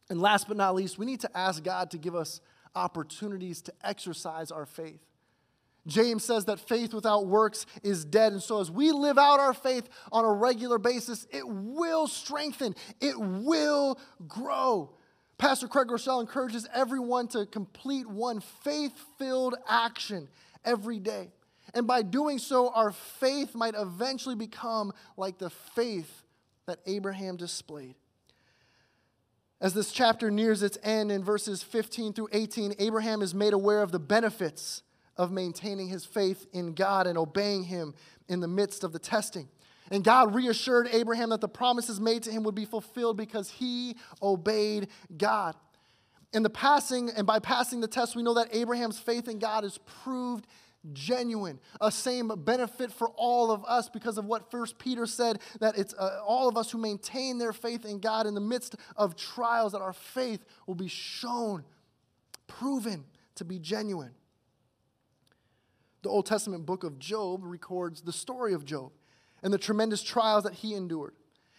And 0.10 0.22
last 0.22 0.48
but 0.48 0.58
not 0.58 0.76
least, 0.76 0.98
we 0.98 1.06
need 1.06 1.22
to 1.22 1.38
ask 1.38 1.64
God 1.64 1.92
to 1.92 1.98
give 1.98 2.16
us 2.16 2.42
opportunities 2.76 3.62
to 3.64 3.74
exercise 3.84 4.52
our 4.52 4.66
faith. 4.66 5.00
James 5.88 6.24
says 6.24 6.46
that 6.46 6.60
faith 6.60 6.94
without 6.94 7.28
works 7.28 7.66
is 7.84 8.06
dead. 8.06 8.34
And 8.34 8.44
so, 8.44 8.60
as 8.60 8.70
we 8.70 8.92
live 8.92 9.18
out 9.18 9.40
our 9.40 9.54
faith 9.54 9.90
on 10.12 10.26
a 10.26 10.32
regular 10.32 10.78
basis, 10.78 11.26
it 11.32 11.48
will 11.48 12.08
strengthen, 12.08 12.76
it 13.00 13.20
will 13.20 14.00
grow. 14.28 14.92
Pastor 15.40 15.70
Craig 15.70 15.88
Groeschel 15.88 16.20
encourages 16.20 16.68
everyone 16.74 17.30
to 17.30 17.46
complete 17.46 18.08
one 18.08 18.42
faith 18.42 18.94
filled 19.18 19.56
action 19.68 20.28
every 20.66 21.00
day. 21.00 21.32
And 21.74 21.88
by 21.88 22.02
doing 22.02 22.40
so, 22.40 22.70
our 22.70 22.92
faith 22.92 23.56
might 23.56 23.74
eventually 23.76 24.36
become 24.36 24.92
like 25.16 25.38
the 25.38 25.50
faith 25.50 26.24
that 26.68 26.80
Abraham 26.86 27.38
displayed. 27.38 27.96
As 29.62 29.74
this 29.74 29.94
chapter 29.94 30.30
nears 30.30 30.62
its 30.62 30.78
end 30.84 31.10
in 31.10 31.24
verses 31.24 31.64
15 31.64 32.14
through 32.14 32.30
18, 32.34 32.76
Abraham 32.78 33.22
is 33.22 33.34
made 33.34 33.54
aware 33.54 33.82
of 33.82 33.94
the 33.94 34.00
benefits 34.00 34.84
of 35.16 35.32
maintaining 35.32 35.88
his 35.88 36.06
faith 36.06 36.48
in 36.52 36.74
God 36.74 37.08
and 37.08 37.18
obeying 37.18 37.64
him 37.64 37.94
in 38.28 38.42
the 38.42 38.48
midst 38.48 38.84
of 38.84 38.92
the 38.92 39.00
testing. 39.00 39.48
And 39.92 40.04
God 40.04 40.36
reassured 40.36 40.88
Abraham 40.92 41.30
that 41.30 41.42
the 41.42 41.48
promises 41.48 42.00
made 42.00 42.24
to 42.24 42.32
him 42.32 42.44
would 42.44 42.56
be 42.56 42.66
fulfilled 42.66 43.18
because 43.18 43.50
he 43.50 43.96
obeyed 44.22 44.88
God. 45.18 45.56
In 46.32 46.44
the 46.44 46.50
passing, 46.50 47.10
and 47.10 47.26
by 47.26 47.40
passing 47.40 47.82
the 47.82 47.88
test, 47.88 48.16
we 48.16 48.22
know 48.22 48.36
that 48.36 48.54
Abraham's 48.54 49.00
faith 49.00 49.28
in 49.28 49.40
God 49.40 49.66
is 49.66 49.80
proved 50.04 50.46
genuine. 50.94 51.60
A 51.82 51.92
same 51.92 52.28
benefit 52.38 52.92
for 52.92 53.10
all 53.16 53.52
of 53.52 53.66
us 53.66 53.90
because 53.90 54.18
of 54.18 54.26
what 54.26 54.52
First 54.52 54.78
Peter 54.78 55.06
said 55.08 55.40
that 55.60 55.78
it's 55.78 55.94
uh, 55.96 56.22
all 56.26 56.48
of 56.48 56.56
us 56.56 56.72
who 56.72 56.78
maintain 56.78 57.38
their 57.40 57.52
faith 57.52 57.84
in 57.84 58.00
God 58.00 58.28
in 58.28 58.36
the 58.36 58.42
midst 58.42 58.76
of 58.96 59.16
trials, 59.16 59.72
that 59.72 59.82
our 59.82 59.94
faith 59.94 60.46
will 60.68 60.76
be 60.76 60.88
shown, 60.88 61.64
proven 62.48 63.06
to 63.36 63.44
be 63.44 63.58
genuine. 63.58 64.12
The 66.04 66.10
Old 66.10 66.28
Testament 66.28 66.66
book 66.66 66.84
of 66.84 67.00
Job 67.00 67.42
records 67.44 68.02
the 68.02 68.14
story 68.14 68.54
of 68.54 68.64
Job 68.64 68.92
and 69.44 69.54
the 69.54 69.58
tremendous 69.58 70.04
trials 70.04 70.44
that 70.44 70.54
he 70.54 70.74
endured. 70.74 71.14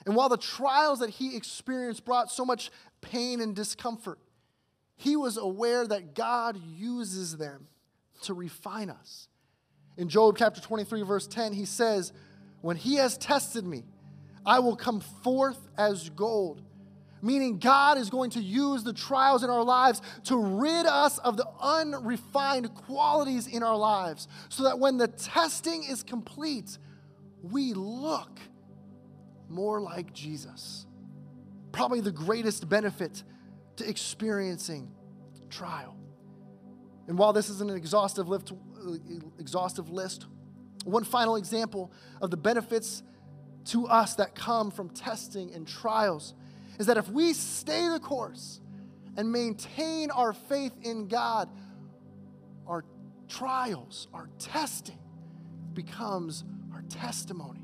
And 0.06 0.16
while 0.16 0.28
the 0.28 0.36
trials 0.36 1.00
that 1.00 1.10
he 1.10 1.36
experienced 1.36 2.04
brought 2.04 2.30
so 2.30 2.44
much 2.44 2.70
pain 3.00 3.40
and 3.40 3.54
discomfort, 3.54 4.18
he 4.96 5.16
was 5.16 5.36
aware 5.36 5.86
that 5.86 6.14
God 6.14 6.60
uses 6.76 7.36
them 7.36 7.68
to 8.22 8.34
refine 8.34 8.90
us. 8.90 9.28
In 9.96 10.08
Job 10.08 10.36
chapter 10.38 10.60
23, 10.60 11.02
verse 11.02 11.26
10, 11.26 11.52
he 11.52 11.64
says, 11.64 12.12
When 12.60 12.76
he 12.76 12.96
has 12.96 13.18
tested 13.18 13.66
me 13.66 13.84
I 14.44 14.58
will 14.60 14.76
come 14.76 15.00
forth 15.00 15.68
as 15.76 16.08
gold. 16.10 16.62
Meaning, 17.22 17.58
God 17.58 17.98
is 17.98 18.08
going 18.08 18.30
to 18.30 18.40
use 18.40 18.82
the 18.82 18.94
trials 18.94 19.44
in 19.44 19.50
our 19.50 19.62
lives 19.62 20.00
to 20.24 20.36
rid 20.36 20.86
us 20.86 21.18
of 21.18 21.36
the 21.36 21.46
unrefined 21.60 22.74
qualities 22.74 23.46
in 23.46 23.62
our 23.62 23.76
lives 23.76 24.26
so 24.48 24.62
that 24.62 24.78
when 24.78 24.96
the 24.96 25.08
testing 25.08 25.84
is 25.84 26.02
complete, 26.02 26.78
we 27.42 27.72
look 27.74 28.38
more 29.48 29.80
like 29.80 30.12
Jesus. 30.12 30.86
Probably 31.72 32.00
the 32.00 32.12
greatest 32.12 32.68
benefit 32.68 33.22
to 33.76 33.88
experiencing 33.88 34.90
trial. 35.50 35.96
And 37.08 37.18
while 37.18 37.32
this 37.32 37.50
isn't 37.50 37.70
an 37.70 37.76
exhaustive 37.76 38.28
list, 38.28 38.52
exhaustive 39.38 39.90
list, 39.90 40.26
one 40.84 41.04
final 41.04 41.36
example 41.36 41.92
of 42.20 42.30
the 42.30 42.36
benefits 42.36 43.02
to 43.66 43.86
us 43.86 44.14
that 44.14 44.34
come 44.34 44.70
from 44.70 44.88
testing 44.90 45.52
and 45.52 45.66
trials 45.66 46.34
is 46.78 46.86
that 46.86 46.96
if 46.96 47.08
we 47.08 47.32
stay 47.32 47.88
the 47.88 48.00
course 48.00 48.60
and 49.16 49.30
maintain 49.30 50.10
our 50.10 50.32
faith 50.32 50.72
in 50.82 51.08
God, 51.08 51.48
our 52.66 52.84
trials, 53.28 54.08
our 54.14 54.30
testing 54.38 54.98
becomes 55.74 56.44
our 56.72 56.82
testimony. 56.88 57.60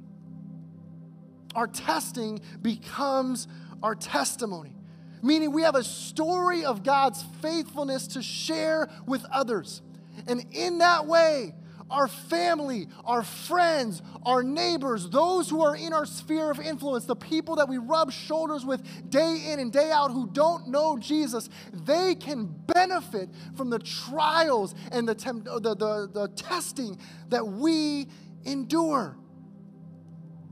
Our 1.54 1.66
testing 1.66 2.40
becomes 2.60 3.48
our 3.82 3.94
testimony, 3.94 4.76
meaning 5.22 5.52
we 5.52 5.62
have 5.62 5.74
a 5.74 5.84
story 5.84 6.64
of 6.64 6.82
God's 6.82 7.24
faithfulness 7.40 8.08
to 8.08 8.22
share 8.22 8.88
with 9.06 9.24
others. 9.32 9.82
And 10.26 10.44
in 10.52 10.78
that 10.78 11.06
way, 11.06 11.54
our 11.90 12.08
family, 12.08 12.88
our 13.04 13.22
friends, 13.22 14.02
our 14.24 14.42
neighbors, 14.42 15.08
those 15.08 15.48
who 15.48 15.62
are 15.62 15.76
in 15.76 15.92
our 15.92 16.04
sphere 16.04 16.50
of 16.50 16.58
influence, 16.58 17.04
the 17.04 17.14
people 17.14 17.56
that 17.56 17.68
we 17.68 17.78
rub 17.78 18.10
shoulders 18.10 18.64
with 18.64 19.08
day 19.08 19.50
in 19.52 19.60
and 19.60 19.72
day 19.72 19.90
out 19.92 20.10
who 20.10 20.28
don't 20.32 20.68
know 20.68 20.98
Jesus, 20.98 21.48
they 21.72 22.14
can 22.14 22.46
benefit 22.46 23.28
from 23.56 23.70
the 23.70 23.78
trials 23.78 24.74
and 24.90 25.08
the, 25.08 25.14
the, 25.14 25.74
the, 25.74 26.10
the 26.12 26.28
testing 26.34 26.98
that 27.28 27.46
we 27.46 28.08
endure. 28.46 29.16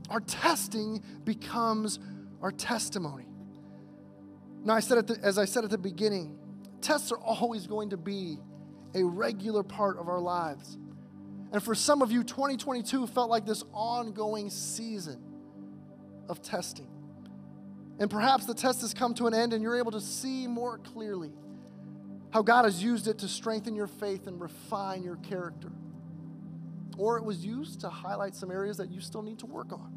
Our 0.09 0.19
testing 0.19 1.03
becomes 1.23 1.99
our 2.41 2.51
testimony. 2.51 3.25
Now, 4.63 4.75
I 4.75 4.79
said 4.79 5.07
the, 5.07 5.19
as 5.23 5.37
I 5.37 5.45
said 5.45 5.63
at 5.63 5.69
the 5.69 5.77
beginning, 5.77 6.37
tests 6.81 7.11
are 7.11 7.19
always 7.19 7.67
going 7.67 7.91
to 7.91 7.97
be 7.97 8.37
a 8.93 9.03
regular 9.03 9.63
part 9.63 9.97
of 9.97 10.07
our 10.07 10.19
lives. 10.19 10.77
And 11.51 11.61
for 11.61 11.75
some 11.75 12.01
of 12.01 12.11
you, 12.11 12.23
2022 12.23 13.07
felt 13.07 13.29
like 13.29 13.45
this 13.45 13.63
ongoing 13.73 14.49
season 14.49 15.21
of 16.27 16.41
testing. 16.41 16.89
And 17.99 18.09
perhaps 18.09 18.45
the 18.45 18.53
test 18.53 18.81
has 18.81 18.93
come 18.93 19.13
to 19.15 19.27
an 19.27 19.33
end 19.33 19.53
and 19.53 19.63
you're 19.63 19.77
able 19.77 19.91
to 19.91 20.01
see 20.01 20.47
more 20.47 20.79
clearly 20.79 21.31
how 22.31 22.41
God 22.41 22.65
has 22.65 22.83
used 22.83 23.07
it 23.07 23.19
to 23.19 23.27
strengthen 23.27 23.75
your 23.75 23.87
faith 23.87 24.27
and 24.27 24.41
refine 24.41 25.03
your 25.03 25.15
character. 25.17 25.71
Or 26.97 27.17
it 27.17 27.23
was 27.23 27.45
used 27.45 27.81
to 27.81 27.89
highlight 27.89 28.35
some 28.35 28.51
areas 28.51 28.77
that 28.77 28.89
you 28.89 29.01
still 29.01 29.21
need 29.21 29.39
to 29.39 29.45
work 29.45 29.71
on. 29.73 29.93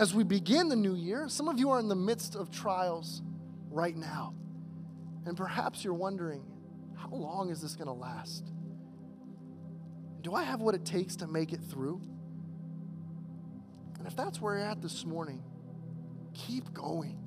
As 0.00 0.14
we 0.14 0.24
begin 0.24 0.68
the 0.68 0.76
new 0.76 0.94
year, 0.94 1.28
some 1.28 1.48
of 1.48 1.58
you 1.58 1.70
are 1.70 1.80
in 1.80 1.88
the 1.88 1.96
midst 1.96 2.36
of 2.36 2.50
trials 2.50 3.22
right 3.70 3.96
now. 3.96 4.34
And 5.26 5.36
perhaps 5.36 5.84
you're 5.84 5.94
wondering, 5.94 6.42
how 6.94 7.10
long 7.10 7.50
is 7.50 7.60
this 7.60 7.74
going 7.74 7.88
to 7.88 7.92
last? 7.92 8.44
Do 10.22 10.34
I 10.34 10.42
have 10.44 10.60
what 10.60 10.74
it 10.74 10.84
takes 10.84 11.16
to 11.16 11.26
make 11.26 11.52
it 11.52 11.60
through? 11.68 12.00
And 13.98 14.06
if 14.06 14.16
that's 14.16 14.40
where 14.40 14.58
you're 14.58 14.66
at 14.66 14.80
this 14.80 15.04
morning, 15.04 15.42
keep 16.32 16.72
going. 16.72 17.18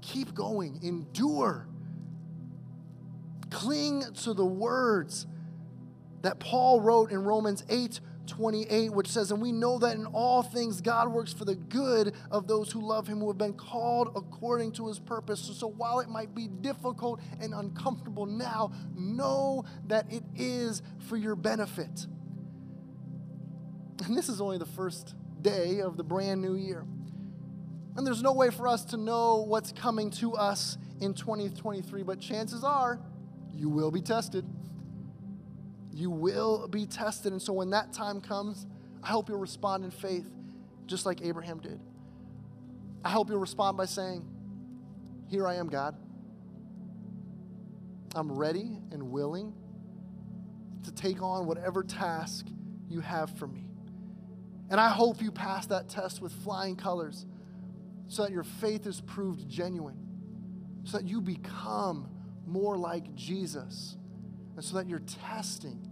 Keep 0.00 0.34
going. 0.34 0.78
Endure. 0.82 1.66
Cling 3.50 4.04
to 4.22 4.32
the 4.32 4.44
words 4.44 5.26
that 6.22 6.38
Paul 6.40 6.80
wrote 6.80 7.10
in 7.10 7.22
Romans 7.22 7.64
8 7.68 8.00
28, 8.26 8.92
which 8.92 9.08
says, 9.08 9.32
And 9.32 9.42
we 9.42 9.52
know 9.52 9.78
that 9.78 9.96
in 9.96 10.06
all 10.06 10.42
things 10.42 10.80
God 10.80 11.08
works 11.08 11.32
for 11.32 11.44
the 11.44 11.56
good 11.56 12.14
of 12.30 12.46
those 12.46 12.70
who 12.70 12.80
love 12.80 13.06
him, 13.06 13.18
who 13.18 13.28
have 13.28 13.38
been 13.38 13.54
called 13.54 14.12
according 14.14 14.72
to 14.72 14.86
his 14.86 14.98
purpose. 14.98 15.40
So, 15.40 15.52
so 15.52 15.66
while 15.66 16.00
it 16.00 16.08
might 16.08 16.34
be 16.34 16.46
difficult 16.46 17.20
and 17.40 17.52
uncomfortable 17.52 18.26
now, 18.26 18.72
know 18.94 19.64
that 19.88 20.10
it 20.12 20.22
is 20.36 20.80
for 21.08 21.16
your 21.16 21.34
benefit. 21.34 22.06
And 24.04 24.16
this 24.16 24.28
is 24.28 24.40
only 24.40 24.58
the 24.58 24.66
first 24.66 25.14
day 25.42 25.80
of 25.80 25.96
the 25.96 26.04
brand 26.04 26.40
new 26.40 26.54
year. 26.54 26.86
And 27.96 28.06
there's 28.06 28.22
no 28.22 28.32
way 28.32 28.50
for 28.50 28.68
us 28.68 28.84
to 28.86 28.96
know 28.96 29.44
what's 29.46 29.72
coming 29.72 30.10
to 30.12 30.34
us 30.34 30.78
in 31.00 31.14
2023, 31.14 32.02
but 32.02 32.20
chances 32.20 32.62
are 32.62 33.00
you 33.52 33.68
will 33.68 33.90
be 33.90 34.00
tested. 34.00 34.46
You 35.92 36.10
will 36.10 36.68
be 36.68 36.86
tested. 36.86 37.32
And 37.32 37.42
so 37.42 37.52
when 37.52 37.70
that 37.70 37.92
time 37.92 38.20
comes, 38.20 38.66
I 39.02 39.08
hope 39.08 39.28
you'll 39.28 39.38
respond 39.38 39.84
in 39.84 39.90
faith, 39.90 40.28
just 40.86 41.06
like 41.06 41.22
Abraham 41.22 41.58
did. 41.58 41.80
I 43.04 43.10
hope 43.10 43.30
you'll 43.30 43.38
respond 43.38 43.76
by 43.76 43.86
saying, 43.86 44.26
Here 45.28 45.46
I 45.46 45.56
am, 45.56 45.68
God. 45.68 45.96
I'm 48.14 48.30
ready 48.32 48.78
and 48.90 49.10
willing 49.10 49.54
to 50.84 50.92
take 50.92 51.22
on 51.22 51.46
whatever 51.46 51.82
task 51.82 52.46
you 52.88 53.00
have 53.00 53.36
for 53.38 53.46
me. 53.46 53.66
And 54.68 54.80
I 54.80 54.88
hope 54.88 55.22
you 55.22 55.30
pass 55.30 55.66
that 55.66 55.88
test 55.88 56.20
with 56.20 56.32
flying 56.44 56.76
colors 56.76 57.26
so 58.08 58.22
that 58.22 58.32
your 58.32 58.42
faith 58.42 58.86
is 58.86 59.00
proved 59.00 59.48
genuine, 59.48 59.96
so 60.84 60.98
that 60.98 61.06
you 61.06 61.20
become 61.20 62.08
more 62.46 62.76
like 62.76 63.14
Jesus 63.14 63.96
and 64.56 64.64
so 64.64 64.76
that 64.76 64.88
your 64.88 65.00
testing 65.00 65.90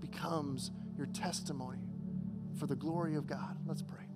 becomes 0.00 0.70
your 0.96 1.06
testimony 1.06 1.78
for 2.58 2.66
the 2.66 2.76
glory 2.76 3.14
of 3.14 3.26
God. 3.26 3.56
Let's 3.66 3.82
pray. 3.82 4.06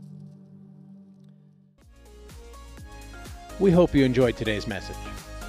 We 3.61 3.70
hope 3.70 3.94
you 3.94 4.05
enjoyed 4.05 4.37
today's 4.37 4.66
message. 4.66 4.97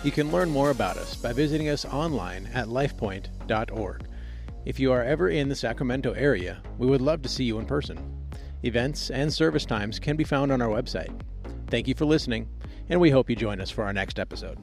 You 0.03 0.11
can 0.11 0.31
learn 0.31 0.49
more 0.49 0.69
about 0.69 0.97
us 0.97 1.15
by 1.15 1.33
visiting 1.33 1.69
us 1.69 1.85
online 1.85 2.47
at 2.53 2.67
lifepoint.org. 2.67 4.05
If 4.65 4.79
you 4.79 4.91
are 4.91 5.03
ever 5.03 5.29
in 5.29 5.49
the 5.49 5.55
Sacramento 5.55 6.13
area, 6.13 6.61
we 6.77 6.85
would 6.87 7.01
love 7.01 7.21
to 7.23 7.29
see 7.29 7.43
you 7.43 7.57
in 7.57 7.65
person. 7.65 7.97
Events 8.63 9.09
and 9.09 9.33
service 9.33 9.65
times 9.65 9.99
can 9.99 10.15
be 10.15 10.23
found 10.23 10.51
on 10.51 10.61
our 10.61 10.69
website. 10.69 11.19
Thank 11.67 11.87
you 11.87 11.95
for 11.95 12.05
listening, 12.05 12.47
and 12.89 12.99
we 12.99 13.09
hope 13.09 13.29
you 13.29 13.35
join 13.35 13.59
us 13.59 13.71
for 13.71 13.83
our 13.83 13.93
next 13.93 14.19
episode. 14.19 14.59